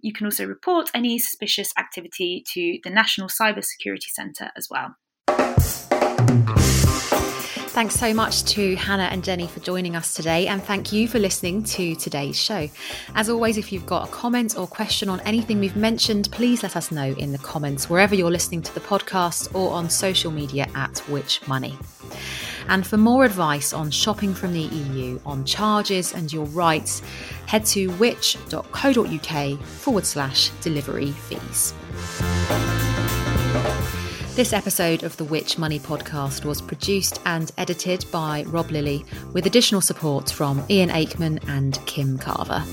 You 0.00 0.14
can 0.14 0.26
also 0.26 0.46
report 0.46 0.90
any 0.94 1.18
suspicious 1.18 1.72
activity 1.78 2.42
to 2.54 2.78
the 2.82 2.90
National 2.90 3.28
Cyber 3.28 3.62
Security 3.62 4.08
Centre 4.10 4.50
as 4.56 4.68
well. 4.70 4.96
Thanks 7.72 7.94
so 7.94 8.12
much 8.12 8.44
to 8.44 8.76
Hannah 8.76 9.08
and 9.10 9.24
Jenny 9.24 9.46
for 9.46 9.60
joining 9.60 9.96
us 9.96 10.12
today, 10.12 10.46
and 10.46 10.62
thank 10.62 10.92
you 10.92 11.08
for 11.08 11.18
listening 11.18 11.62
to 11.62 11.94
today's 11.96 12.38
show. 12.38 12.68
As 13.14 13.30
always, 13.30 13.56
if 13.56 13.72
you've 13.72 13.86
got 13.86 14.06
a 14.06 14.12
comment 14.12 14.58
or 14.58 14.66
question 14.66 15.08
on 15.08 15.20
anything 15.20 15.58
we've 15.58 15.74
mentioned, 15.74 16.30
please 16.30 16.62
let 16.62 16.76
us 16.76 16.92
know 16.92 17.14
in 17.14 17.32
the 17.32 17.38
comments 17.38 17.88
wherever 17.88 18.14
you're 18.14 18.30
listening 18.30 18.60
to 18.60 18.74
the 18.74 18.80
podcast 18.80 19.54
or 19.54 19.72
on 19.72 19.88
social 19.88 20.30
media 20.30 20.68
at 20.74 20.98
Which 21.08 21.48
Money. 21.48 21.74
And 22.68 22.86
for 22.86 22.98
more 22.98 23.24
advice 23.24 23.72
on 23.72 23.90
shopping 23.90 24.34
from 24.34 24.52
the 24.52 24.60
EU, 24.60 25.18
on 25.24 25.46
charges 25.46 26.12
and 26.12 26.30
your 26.30 26.44
rights, 26.48 27.00
head 27.46 27.64
to 27.66 27.86
which.co.uk 27.92 29.60
forward 29.60 30.04
slash 30.04 30.50
delivery 30.60 31.12
fees. 31.12 31.72
This 34.34 34.54
episode 34.54 35.02
of 35.02 35.14
the 35.18 35.24
Which 35.24 35.58
Money 35.58 35.78
podcast 35.78 36.46
was 36.46 36.62
produced 36.62 37.20
and 37.26 37.52
edited 37.58 38.06
by 38.10 38.44
Rob 38.44 38.70
Lilly 38.70 39.04
with 39.34 39.44
additional 39.44 39.82
support 39.82 40.30
from 40.30 40.64
Ian 40.70 40.88
Aikman 40.88 41.46
and 41.48 41.78
Kim 41.84 42.16
Carver. 42.16 42.64